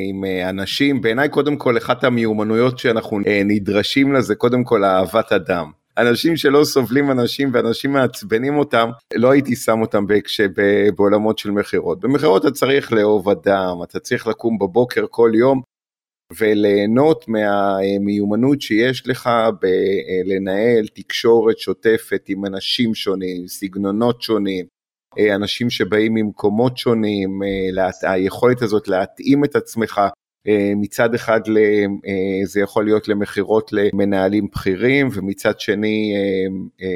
עם 0.09 0.24
אה, 0.24 0.51
אנשים, 0.51 1.01
בעיניי 1.01 1.29
קודם 1.29 1.57
כל 1.57 1.79
אחת 1.79 2.05
המיומנויות 2.05 2.79
שאנחנו 2.79 3.18
אה, 3.27 3.42
נדרשים 3.44 4.12
לה 4.12 4.20
זה 4.20 4.35
קודם 4.35 4.64
כל 4.64 4.85
אהבת 4.85 5.33
אדם. 5.33 5.70
אנשים 5.98 6.37
שלא 6.37 6.64
סובלים 6.64 7.11
אנשים 7.11 7.50
ואנשים 7.52 7.92
מעצבנים 7.92 8.58
אותם, 8.58 8.90
לא 9.14 9.30
הייתי 9.30 9.56
שם 9.56 9.80
אותם 9.80 10.04
בעולמות 10.96 11.38
של 11.38 11.50
מכירות. 11.50 12.00
במכירות 12.00 12.42
אתה 12.46 12.50
צריך 12.50 12.92
לאהוב 12.92 13.28
אדם, 13.28 13.82
אתה 13.82 14.00
צריך 14.00 14.26
לקום 14.26 14.58
בבוקר 14.58 15.04
כל 15.11 15.30
יום 15.34 15.62
וליהנות 16.38 17.24
מהמיומנות 17.28 18.61
שיש 18.61 19.08
לך 19.08 19.30
בלנהל 19.61 20.87
תקשורת 20.94 21.58
שוטפת 21.58 22.24
עם 22.28 22.44
אנשים 22.44 22.94
שונים, 22.94 23.48
סגנונות 23.48 24.22
שונים, 24.22 24.66
אנשים 25.34 25.70
שבאים 25.70 26.14
ממקומות 26.14 26.78
שונים, 26.78 27.40
היכולת 28.02 28.62
הזאת 28.62 28.88
להתאים 28.88 29.44
את 29.44 29.56
עצמך 29.56 29.98
אה, 29.98 30.08
מצד 30.77 31.14
אחד 31.14 31.40
אה, 31.48 31.85
זה 32.44 32.61
יכול 32.61 32.85
להיות 32.85 33.09
למכירות 33.09 33.70
למנהלים 33.72 34.46
בכירים 34.53 35.09
ומצד 35.12 35.61
שני 35.61 36.14
אה, 36.83 36.87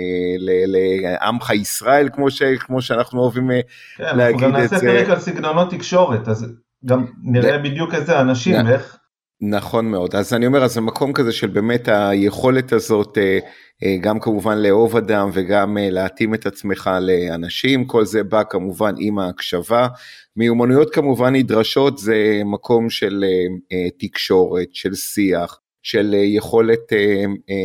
לעמך 0.67 1.51
ישראל 1.51 2.09
כמו, 2.13 2.31
ש, 2.31 2.43
כמו 2.43 2.83
שאנחנו 2.83 3.21
אוהבים 3.21 3.51
כן, 3.97 4.17
להגיד 4.17 4.35
את 4.35 4.41
זה. 4.41 4.47
אנחנו 4.47 4.53
גם 4.53 4.53
נעשה 4.53 4.81
פרק 4.81 5.09
על 5.09 5.19
סגנונות 5.19 5.71
תקשורת 5.71 6.29
אז 6.29 6.47
גם 6.87 7.07
נראה 7.23 7.59
בדיוק 7.59 7.95
איזה 7.95 8.21
אנשים 8.21 8.57
ואיך 8.67 8.99
נכון 9.45 9.91
מאוד, 9.91 10.15
אז 10.15 10.35
אני 10.35 10.47
אומר, 10.47 10.65
אז 10.65 10.73
זה 10.73 10.81
מקום 10.81 11.13
כזה 11.13 11.33
של 11.33 11.47
באמת 11.47 11.89
היכולת 11.89 12.73
הזאת, 12.73 13.19
אה, 13.19 13.39
אה, 13.83 13.97
גם 14.01 14.21
כמובן 14.21 14.59
לאהוב 14.59 14.97
אדם 14.97 15.31
וגם 15.33 15.79
אה, 15.79 15.91
להתאים 15.91 16.35
את 16.35 16.47
עצמך 16.47 16.91
לאנשים, 17.01 17.85
כל 17.85 18.05
זה 18.05 18.23
בא 18.23 18.43
כמובן 18.51 18.95
עם 18.99 19.19
ההקשבה. 19.19 19.89
מיומנויות 20.37 20.95
כמובן 20.95 21.35
נדרשות, 21.35 21.99
זה 21.99 22.43
מקום 22.45 22.91
של 22.91 23.25
תקשורת, 23.99 24.69
של 24.73 24.95
שיח, 24.95 25.61
של 25.83 26.15
יכולת 26.15 26.93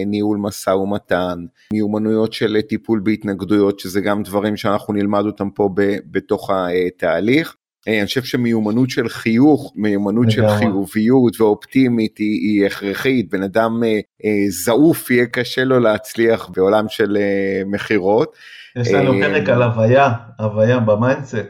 ניהול 0.05 0.37
משא 0.37 0.69
ומתן, 0.69 1.45
מיומנויות 1.73 2.33
של 2.33 2.61
טיפול 2.61 2.99
בהתנגדויות, 3.03 3.79
שזה 3.79 4.01
גם 4.01 4.23
דברים 4.23 4.57
שאנחנו 4.57 4.93
נלמד 4.93 5.25
אותם 5.25 5.49
פה 5.49 5.69
בתוך 6.11 6.49
התהליך. 6.53 7.55
אני 7.87 8.05
חושב 8.05 8.23
שמיומנות 8.23 8.89
של 8.89 9.09
חיוך, 9.09 9.73
מיומנות 9.75 10.31
של 10.31 10.49
חיוביות 10.49 11.41
ואופטימית 11.41 12.17
היא, 12.17 12.39
היא 12.41 12.65
הכרחית, 12.65 13.29
בן 13.29 13.43
אדם 13.43 13.83
אה, 13.83 13.99
אה, 14.25 14.49
זעוף 14.49 15.11
יהיה 15.11 15.25
קשה 15.25 15.63
לו 15.63 15.79
להצליח 15.79 16.49
בעולם 16.55 16.85
של 16.89 17.17
אה, 17.17 17.61
מכירות. 17.65 18.35
יש 18.75 18.91
לנו 18.91 19.13
אה, 19.13 19.19
פרק 19.21 19.49
על 19.49 19.63
הוויה, 19.63 20.13
הוויה 20.39 20.79
ב 20.79 20.87
mindset, 20.87 21.47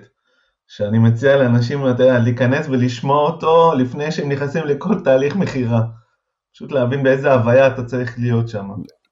שאני 0.68 1.00
מציע 1.00 1.38
לאנשים 1.38 1.82
יודע, 1.82 2.20
להיכנס 2.20 2.68
ולשמוע 2.70 3.30
אותו 3.30 3.74
לפני 3.78 4.12
שהם 4.12 4.32
נכנסים 4.32 4.66
לכל 4.66 4.96
תהליך 5.04 5.36
מכירה. 5.36 5.82
פשוט 6.54 6.72
להבין 6.72 7.04
באיזה 7.04 7.34
הוויה 7.34 7.68
אתה 7.68 7.84
צריך 7.84 8.16
להיות 8.20 8.50
שם. 8.50 8.68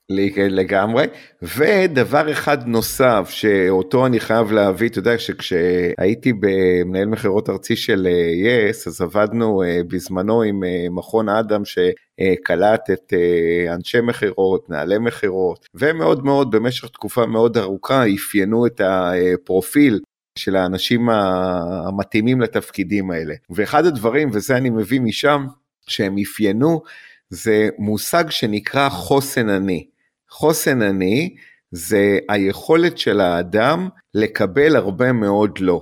לגמרי, 0.09 1.05
ודבר 1.41 2.31
אחד 2.31 2.67
נוסף 2.67 3.29
שאותו 3.29 4.05
אני 4.05 4.19
חייב 4.19 4.51
להביא, 4.51 4.89
אתה 4.89 4.99
יודע 4.99 5.17
שכשהייתי 5.17 6.33
במנהל 6.39 7.05
מכירות 7.05 7.49
ארצי 7.49 7.75
של 7.75 8.07
יס, 8.45 8.87
אז 8.87 9.01
עבדנו 9.01 9.63
אה, 9.63 9.79
בזמנו 9.87 10.41
עם 10.41 10.63
אה, 10.63 10.85
מכון 10.91 11.29
אדם 11.29 11.61
שקלט 11.65 12.89
את 12.93 13.13
אה, 13.13 13.73
אנשי 13.73 14.01
מכירות, 14.01 14.69
נהלי 14.69 14.97
מכירות, 14.97 15.67
ומאוד 15.75 16.25
מאוד 16.25 16.51
במשך 16.51 16.87
תקופה 16.87 17.25
מאוד 17.25 17.57
ארוכה 17.57 18.03
אפיינו 18.15 18.65
את 18.65 18.81
הפרופיל 18.83 19.99
של 20.39 20.55
האנשים 20.55 21.09
המתאימים 21.09 22.41
לתפקידים 22.41 23.11
האלה. 23.11 23.33
ואחד 23.49 23.85
הדברים, 23.85 24.29
וזה 24.33 24.57
אני 24.57 24.69
מביא 24.69 25.01
משם, 25.01 25.45
שהם 25.87 26.15
אפיינו, 26.17 26.81
זה 27.29 27.69
מושג 27.77 28.29
שנקרא 28.29 28.89
חוסן 28.89 29.49
אני. 29.49 29.94
חוסן 30.37 30.81
אני 30.81 31.35
זה 31.71 32.19
היכולת 32.29 32.97
של 32.97 33.19
האדם 33.19 33.89
לקבל 34.13 34.75
הרבה 34.75 35.11
מאוד 35.11 35.59
לא. 35.59 35.81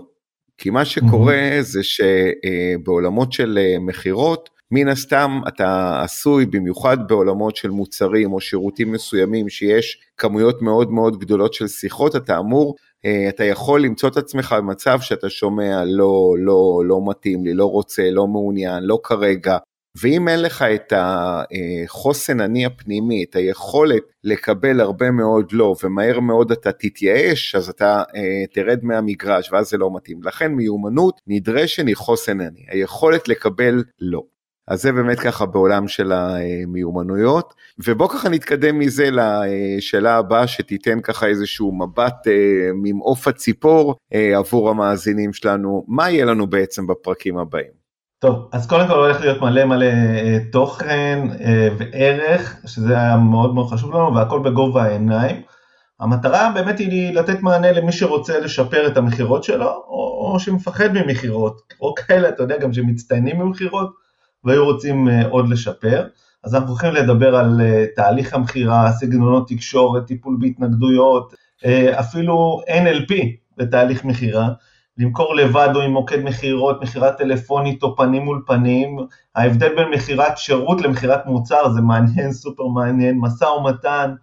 כי 0.58 0.70
מה 0.70 0.86
שקורה 0.86 1.60
mm-hmm. 1.60 1.62
זה 1.62 1.80
שבעולמות 1.84 3.34
של 3.34 3.60
אה, 3.62 3.80
מכירות, 3.80 4.50
מן 4.72 4.88
הסתם 4.88 5.42
אתה 5.48 6.02
עשוי, 6.04 6.46
במיוחד 6.46 6.98
בעולמות 7.08 7.56
של 7.56 7.70
מוצרים 7.70 8.34
או 8.34 8.42
שירותים 8.42 8.92
מסוימים 8.92 9.50
שיש 9.50 9.98
כמויות 10.18 10.62
מאוד 10.62 10.92
מאוד 10.92 11.20
גדולות 11.20 11.54
של 11.54 11.68
שיחות, 11.68 12.16
אתה 12.16 12.40
אמור, 12.40 12.76
אה, 13.06 13.30
אתה 13.30 13.44
יכול 13.44 13.84
למצוא 13.84 14.10
את 14.10 14.18
עצמך 14.18 14.56
במצב 14.58 15.00
שאתה 15.02 15.30
שומע 15.30 15.84
לא, 15.86 16.36
לא, 16.40 16.82
לא 16.86 17.02
מתאים 17.06 17.46
לי, 17.46 17.54
לא 17.54 17.66
רוצה, 17.66 18.12
לא 18.12 18.28
מעוניין, 18.28 18.84
לא 18.84 19.00
כרגע, 19.04 19.58
ואם 19.98 20.28
אין 20.28 20.42
לך 20.42 20.62
את 20.62 20.94
החוסן 20.96 22.42
אני 22.42 22.66
הפנימי, 22.66 23.24
את 23.24 23.36
היכולת 23.36 24.04
לקבל 24.24 24.80
הרבה 24.82 25.12
מאוד 25.12 25.52
לא, 25.52 25.76
ומהר 25.84 26.20
מאוד 26.20 26.52
אתה 26.52 26.72
תתייאש, 26.72 27.56
אז 27.56 27.70
אתה 27.70 28.04
אה, 28.16 28.44
תרד 28.54 28.80
מהמגרש, 28.84 29.52
ואז 29.52 29.70
זה 29.70 29.78
לא 29.78 29.96
מתאים. 29.96 30.24
לכן 30.24 30.52
מיומנות 30.52 31.22
נדרשת 31.28 31.88
היא 31.88 31.96
חוסן 31.96 32.42
אני, 32.42 32.66
היכולת 32.70 33.28
לקבל 33.28 33.84
לא. 34.00 34.24
אז 34.68 34.82
זה 34.82 34.92
באמת 34.92 35.20
ככה 35.20 35.46
בעולם 35.46 35.88
של 35.88 36.12
המיומנויות, 36.12 37.54
ובוא 37.86 38.10
ככה 38.10 38.30
נתקדם 38.30 38.80
מזה 38.80 39.10
לשאלה 39.12 40.16
הבאה 40.16 40.48
שתיתן 40.48 41.02
ככה 41.02 41.28
איזשהו 41.28 41.72
מבט 41.78 42.28
אה, 42.28 42.72
ממעוף 42.74 43.28
הציפור 43.28 43.96
אה, 44.14 44.38
עבור 44.38 44.70
המאזינים 44.70 45.34
שלנו, 45.34 45.86
מה 45.88 46.10
יהיה 46.10 46.26
לנו 46.26 46.48
בעצם 46.48 46.88
בפרקים 46.88 47.38
הבאים? 47.38 47.83
טוב, 48.24 48.50
אז 48.52 48.68
קודם 48.68 48.88
כל 48.88 48.94
הולך 48.94 49.22
להיות 49.22 49.42
מלא 49.42 49.66
מלא 49.66 49.86
אה, 49.86 50.38
תוכן 50.52 51.20
אה, 51.42 51.68
וערך, 51.78 52.56
שזה 52.66 52.98
היה 52.98 53.18
מאוד 53.18 53.54
מאוד 53.54 53.70
חשוב 53.70 53.94
לנו, 53.96 54.16
והכל 54.16 54.40
בגובה 54.40 54.84
העיניים. 54.84 55.42
המטרה 56.00 56.52
באמת 56.56 56.80
היא 56.80 57.16
לתת 57.16 57.42
מענה 57.42 57.72
למי 57.72 57.92
שרוצה 57.92 58.40
לשפר 58.40 58.88
את 58.88 58.98
המכירות 58.98 59.44
שלו, 59.44 59.66
או, 59.66 60.32
או 60.32 60.40
שמפחד 60.40 60.94
ממכירות, 60.94 61.62
או 61.82 61.94
כאלה, 61.96 62.30
אתה 62.30 62.44
יודע, 62.44 62.58
גם 62.58 62.74
שמצטיינים 62.74 63.40
ממכירות, 63.40 63.94
והיו 64.44 64.66
רוצים 64.66 65.08
אה, 65.08 65.28
עוד 65.28 65.50
לשפר. 65.50 66.08
אז 66.44 66.56
אנחנו 66.56 66.70
הולכים 66.70 66.94
לדבר 66.94 67.36
על 67.36 67.62
תהליך 67.96 68.34
המכירה, 68.34 68.92
סגנונות 68.92 69.48
תקשורת, 69.48 70.08
טיפול 70.08 70.38
בהתנגדויות, 70.40 71.34
אפילו 72.00 72.62
NLP 72.70 73.14
בתהליך 73.58 74.06
מכירה. 74.06 74.50
למכור 74.98 75.36
לבד 75.36 75.70
או 75.76 75.82
עם 75.82 75.92
מוקד 75.92 76.24
מכירות, 76.24 76.82
מכירה 76.82 77.12
טלפונית 77.12 77.84
או 77.84 77.96
פנים 77.96 78.22
מול 78.22 78.44
פנים, 78.48 78.98
ההבדל 79.36 79.76
בין 79.76 79.90
מכירת 79.90 80.38
שירות 80.38 80.82
למכירת 80.82 81.26
מוצר 81.26 81.70
זה 81.70 81.82
מעניין, 81.82 82.32
סופר 82.32 82.68
מעניין, 82.68 83.18
משא 83.20 83.44
ומתן, 83.46 84.14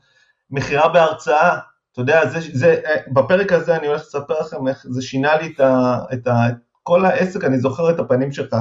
מכירה 0.50 0.88
בהרצאה, 0.88 1.58
אתה 1.92 2.00
יודע, 2.00 2.26
זה, 2.26 2.38
זה, 2.52 2.80
בפרק 3.12 3.52
הזה 3.52 3.76
אני 3.76 3.86
הולך 3.86 4.00
לספר 4.00 4.34
לכם 4.40 4.68
איך 4.68 4.86
זה 4.88 5.02
שינה 5.02 5.36
לי 5.36 5.52
את, 5.54 5.60
ה, 5.60 5.98
את 6.12 6.26
ה, 6.26 6.46
כל 6.82 7.04
העסק, 7.04 7.44
אני 7.44 7.58
זוכר 7.58 7.90
את 7.90 7.98
הפנים 7.98 8.32
שלך, 8.32 8.56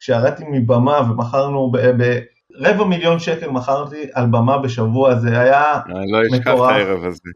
כשירדתי 0.00 0.44
מבמה 0.50 1.00
ומכרנו 1.10 1.72
ברבע 1.72 2.84
מיליון 2.84 3.18
שקל 3.18 3.50
מכרתי 3.50 4.06
על 4.14 4.26
במה 4.26 4.58
בשבוע, 4.58 5.14
זה 5.14 5.40
היה 5.40 5.80
מטורף. 5.86 5.96
אני 5.96 6.12
לא 6.12 6.36
אשכח 6.36 6.54
את 6.54 6.58
הערב 6.58 7.04
הזה. 7.04 7.30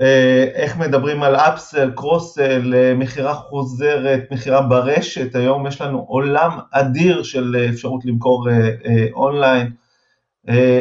אה, 0.00 0.44
איך 0.54 0.76
מדברים 0.76 1.22
על 1.22 1.36
אפסל, 1.36 1.90
קרוסל, 1.96 2.74
אה, 2.74 2.94
מכירה 2.94 3.34
חוזרת, 3.34 4.22
מכירה 4.30 4.62
ברשת, 4.62 5.34
היום 5.34 5.66
יש 5.66 5.80
לנו 5.80 5.98
עולם 6.08 6.58
אדיר 6.70 7.22
של 7.22 7.56
אה, 7.58 7.68
אפשרות 7.68 8.04
למכור 8.04 8.48
אונליין, 9.12 9.72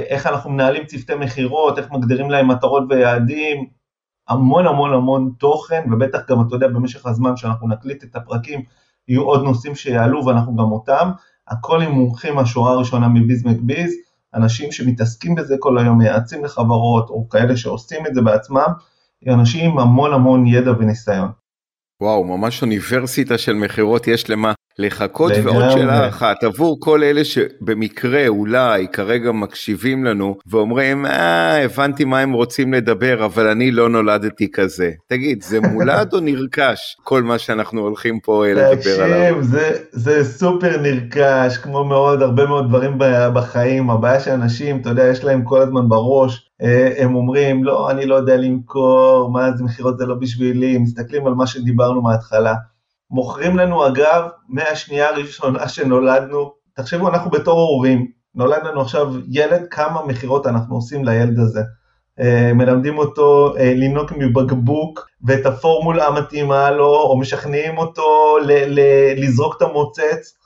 איך 0.10 0.28
אנחנו 0.28 0.50
מנהלים 0.50 0.86
צוותי 0.86 1.15
מכירות, 1.15 1.78
איך 1.78 1.91
מגדירים 1.91 2.30
להם 2.30 2.47
מטרות 2.47 2.84
ויעדים, 2.89 3.65
המון 4.30 4.67
המון 4.67 4.93
המון 4.93 5.32
תוכן, 5.39 5.84
ובטח 5.91 6.19
גם 6.30 6.47
אתה 6.47 6.56
יודע 6.56 6.67
במשך 6.67 7.06
הזמן 7.06 7.38
שאנחנו 7.38 7.67
נקליט 7.67 8.04
את 8.04 8.15
הפרקים, 8.15 8.62
יהיו 9.08 9.24
עוד 9.24 9.43
נושאים 9.43 9.76
שיעלו 9.76 10.26
ואנחנו 10.26 10.56
גם 10.56 10.71
אותם, 10.71 11.12
הכל 11.47 11.82
עם 11.82 11.91
מומחים 11.91 12.36
מהשורה 12.36 12.71
הראשונה 12.71 13.08
מביז 13.08 13.45
מקביז, 13.45 13.93
אנשים 14.34 14.71
שמתעסקים 14.71 15.36
בזה 15.36 15.56
כל 15.60 15.78
היום, 15.78 15.97
מייעצים 15.97 16.45
לחברות, 16.45 17.10
או 17.10 17.30
כאלה 17.30 17.58
שעושים 17.58 18.08
את 18.08 18.13
זה 18.13 18.21
בעצמם, 18.21 18.74
אנשים 19.27 19.71
עם 19.71 19.79
המון 19.79 20.13
המון 20.13 20.47
ידע 20.47 20.71
וניסיון. 20.71 21.29
וואו, 22.01 22.23
ממש 22.38 22.62
אוניברסיטה 22.62 23.38
של 23.38 23.53
מכירות 23.53 24.07
יש 24.07 24.29
למה 24.29 24.53
לחכות, 24.79 25.31
ועוד 25.43 25.71
שאלה 25.71 26.07
אחת, 26.07 26.43
עבור 26.43 26.77
כל 26.79 27.03
אלה 27.03 27.23
שבמקרה 27.23 28.27
אולי 28.27 28.88
כרגע 28.93 29.31
מקשיבים 29.31 30.05
לנו 30.05 30.36
ואומרים, 30.47 31.05
אה, 31.05 31.63
הבנתי 31.63 32.05
מה 32.05 32.19
הם 32.19 32.31
רוצים 32.31 32.73
לדבר, 32.73 33.25
אבל 33.25 33.47
אני 33.47 33.71
לא 33.71 33.89
נולדתי 33.89 34.51
כזה. 34.51 34.91
תגיד, 35.07 35.41
זה 35.43 35.62
מולד 35.62 36.13
או 36.13 36.19
נרכש, 36.29 36.97
כל 37.03 37.23
מה 37.23 37.38
שאנחנו 37.38 37.81
הולכים 37.81 38.19
פה 38.19 38.45
אה, 38.45 38.53
לדבר 38.53 39.03
עליו? 39.03 39.36
תקשיב, 39.36 39.41
זה, 39.41 39.71
זה 39.91 40.25
סופר 40.25 40.81
נרכש, 40.81 41.57
כמו 41.57 41.86
מאוד, 41.86 42.21
הרבה 42.21 42.45
מאוד 42.45 42.69
דברים 42.69 42.97
בחיים, 43.34 43.89
הבעיה 43.89 44.19
שאנשים, 44.19 44.81
אתה 44.81 44.89
יודע, 44.89 45.03
יש 45.03 45.23
להם 45.23 45.43
כל 45.43 45.62
הזמן 45.62 45.89
בראש, 45.89 46.51
אה, 46.62 46.93
הם 46.97 47.15
אומרים, 47.15 47.63
לא, 47.63 47.91
אני 47.91 48.05
לא 48.05 48.15
יודע 48.15 48.38
למכור, 48.38 49.31
מה 49.34 49.51
זה 49.57 49.63
מכירות 49.63 49.97
זה 49.97 50.05
לא 50.05 50.15
בשבילי, 50.15 50.77
מסתכלים 50.77 51.27
על 51.27 51.34
מה 51.34 51.47
שדיברנו 51.47 52.01
מההתחלה. 52.01 52.53
מוכרים 53.12 53.58
לנו 53.58 53.88
אגב, 53.88 54.30
מהשנייה 54.47 55.10
הראשונה 55.10 55.67
שנולדנו, 55.67 56.52
תחשבו, 56.76 57.10
אנחנו 57.10 57.32
בתור 57.32 57.60
הורים, 57.60 58.08
נולד 58.36 58.63
לנו 58.63 58.82
עכשיו 58.82 59.13
ילד, 59.30 59.67
כמה 59.71 60.06
מכירות 60.06 60.47
אנחנו 60.47 60.76
עושים 60.76 61.06
לילד 61.06 61.39
הזה. 61.39 61.62
אה, 62.19 62.52
מלמדים 62.54 62.97
אותו 62.97 63.58
אה, 63.58 63.74
לנהוג 63.76 64.12
מבקבוק 64.17 65.08
ואת 65.24 65.45
הפורמולה 65.45 66.08
המתאימה 66.08 66.71
לו, 66.71 66.95
או 67.02 67.19
משכנעים 67.19 67.78
אותו 67.78 68.38
ל- 68.45 68.80
ל- 68.80 69.24
לזרוק 69.24 69.56
את 69.58 69.62
המוצץ, 69.62 70.38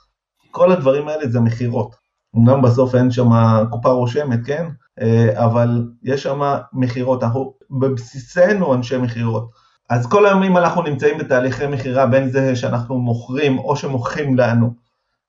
כל 0.51 0.71
הדברים 0.71 1.07
האלה 1.07 1.27
זה 1.29 1.39
מכירות. 1.39 1.95
אמנם 2.35 2.61
בסוף 2.61 2.95
אין 2.95 3.11
שם 3.11 3.29
קופה 3.71 3.89
רושמת, 3.89 4.39
כן? 4.45 4.65
אה, 5.01 5.45
אבל 5.45 5.87
יש 6.03 6.23
שם 6.23 6.41
מכירות, 6.73 7.23
אנחנו 7.23 7.53
בבסיסנו 7.79 8.73
אנשי 8.73 8.97
מכירות. 8.97 9.64
אז 9.89 10.07
כל 10.07 10.25
הימים 10.25 10.57
אנחנו 10.57 10.81
נמצאים 10.81 11.17
בתהליכי 11.17 11.67
מכירה, 11.67 12.05
בין 12.05 12.29
זה 12.29 12.55
שאנחנו 12.55 12.97
מוכרים 12.97 13.59
או 13.59 13.75
שמוכרים 13.75 14.37
לנו. 14.37 14.73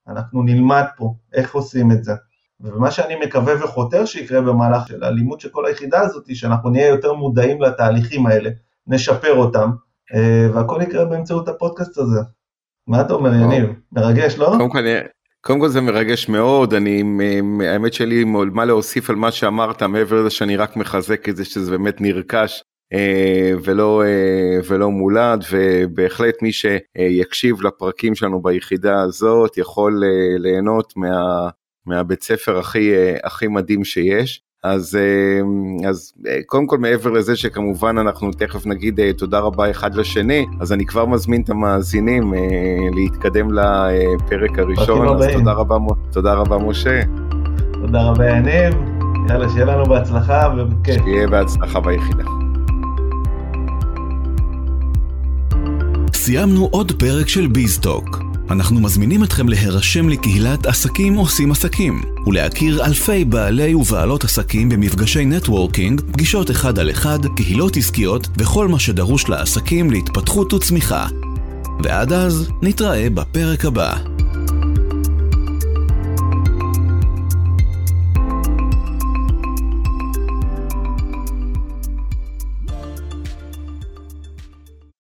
אנחנו 0.09 0.43
נלמד 0.43 0.85
פה 0.97 1.15
איך 1.33 1.55
עושים 1.55 1.93
את 1.93 2.05
זה. 2.05 2.13
ומה 2.61 2.91
שאני 2.91 3.17
מקווה 3.27 3.65
וחותר 3.65 4.05
שיקרה 4.05 4.41
במהלך 4.41 4.89
של 4.89 5.05
הלימוד 5.05 5.41
של 5.41 5.49
כל 5.49 5.67
היחידה 5.67 6.01
הזאת, 6.01 6.37
שאנחנו 6.37 6.71
נהיה 6.71 6.89
יותר 6.89 7.13
מודעים 7.13 7.63
לתהליכים 7.63 8.27
האלה, 8.27 8.51
נשפר 8.87 9.35
אותם, 9.35 9.71
אה, 10.15 10.49
והכל 10.55 10.81
יקרה 10.83 11.05
באמצעות 11.05 11.49
הפודקאסט 11.49 11.99
הזה. 11.99 12.21
מה 12.87 13.01
אתה 13.01 13.15
אומר, 13.15 13.35
יניב? 13.35 13.71
מרגש, 13.93 14.39
לא? 14.39 14.47
קודם 14.47 14.71
כל, 14.71 14.79
קודם 15.41 15.61
כל 15.61 15.69
זה 15.69 15.81
מרגש 15.81 16.29
מאוד, 16.29 16.75
אני, 16.75 17.03
האמת 17.67 17.93
שלי 17.93 18.25
מה 18.25 18.65
להוסיף 18.65 19.11
על 19.11 19.17
מה 19.17 19.33
שאמרת, 19.33 19.83
מעבר 19.83 20.21
לזה 20.21 20.31
שאני 20.31 20.57
רק 20.57 20.77
מחזק 20.77 21.29
את 21.29 21.37
זה 21.37 21.45
שזה 21.45 21.71
באמת 21.71 22.01
נרכש 22.01 22.63
ולא, 23.65 24.03
אה, 24.03 24.59
ולא 24.69 24.91
מולד, 24.91 25.45
ובהחלט 25.51 26.43
מי 26.43 26.51
שיקשיב 26.53 27.63
לפרקים 27.63 28.15
שלנו 28.15 28.43
ביחידה 28.43 29.01
הזאת 29.01 29.59
יכול 29.59 30.03
אה, 30.05 30.39
ליהנות 30.39 30.93
מה, 30.97 31.49
מהבית 31.87 32.23
ספר 32.23 32.59
הכי, 32.59 32.93
הכי 33.25 33.49
מדהים 33.49 33.85
שיש. 33.85 34.43
אז, 34.65 34.99
אז 35.89 36.13
קודם 36.47 36.67
כל 36.67 36.79
מעבר 36.79 37.11
לזה 37.11 37.37
שכמובן 37.37 37.99
אנחנו 37.99 38.31
תכף 38.33 38.67
נגיד 38.67 39.01
תודה 39.19 39.39
רבה 39.39 39.71
אחד 39.71 39.95
לשני, 39.95 40.47
אז 40.61 40.73
אני 40.73 40.87
כבר 40.87 41.07
מזמין 41.07 41.43
את 41.43 41.51
המאזינים 41.51 42.35
להתקדם 42.95 43.49
לפרק 43.53 44.59
הראשון, 44.59 45.23
אז 45.23 45.27
תודה 45.33 45.53
רבה, 45.53 45.77
תודה 46.13 46.35
רבה 46.35 46.59
משה. 46.59 47.01
תודה 47.73 48.03
רבה 48.03 48.31
יניב, 48.31 48.75
יאללה 49.29 49.49
שיהיה 49.49 49.65
לנו 49.65 49.87
בהצלחה 49.87 50.55
ובכיף. 50.59 51.05
שיהיה 51.05 51.27
בהצלחה 51.27 51.81
ביחידה. 51.81 52.36
סיימנו 56.27 56.69
עוד 56.71 56.93
פרק 56.93 57.29
של 57.29 57.47
ביזטוק. 57.47 58.23
אנחנו 58.51 58.81
מזמינים 58.81 59.25
אתכם 59.25 59.49
להירשם 59.49 60.09
לקהילת 60.09 60.67
עסקים 60.67 61.15
עושים 61.15 61.53
עסקים, 61.53 62.03
ולהכיר 62.27 62.85
אלפי 62.85 63.25
בעלי 63.25 63.75
ובעלות 63.75 64.25
עסקים 64.25 64.69
במפגשי 64.69 65.25
נטוורקינג, 65.25 66.01
פגישות 66.13 66.51
אחד 66.51 66.79
על 66.79 66.91
אחד, 66.91 67.19
קהילות 67.37 67.77
עסקיות 67.77 68.29
וכל 68.39 68.69
מה 68.69 68.79
שדרוש 68.79 69.29
לעסקים 69.29 69.91
להתפתחות 69.91 70.53
וצמיחה. 70.53 71.07
ועד 71.83 72.13
אז, 72.13 72.51
נתראה 72.63 73.11
בפרק 73.11 73.65
הבא. 73.65 74.16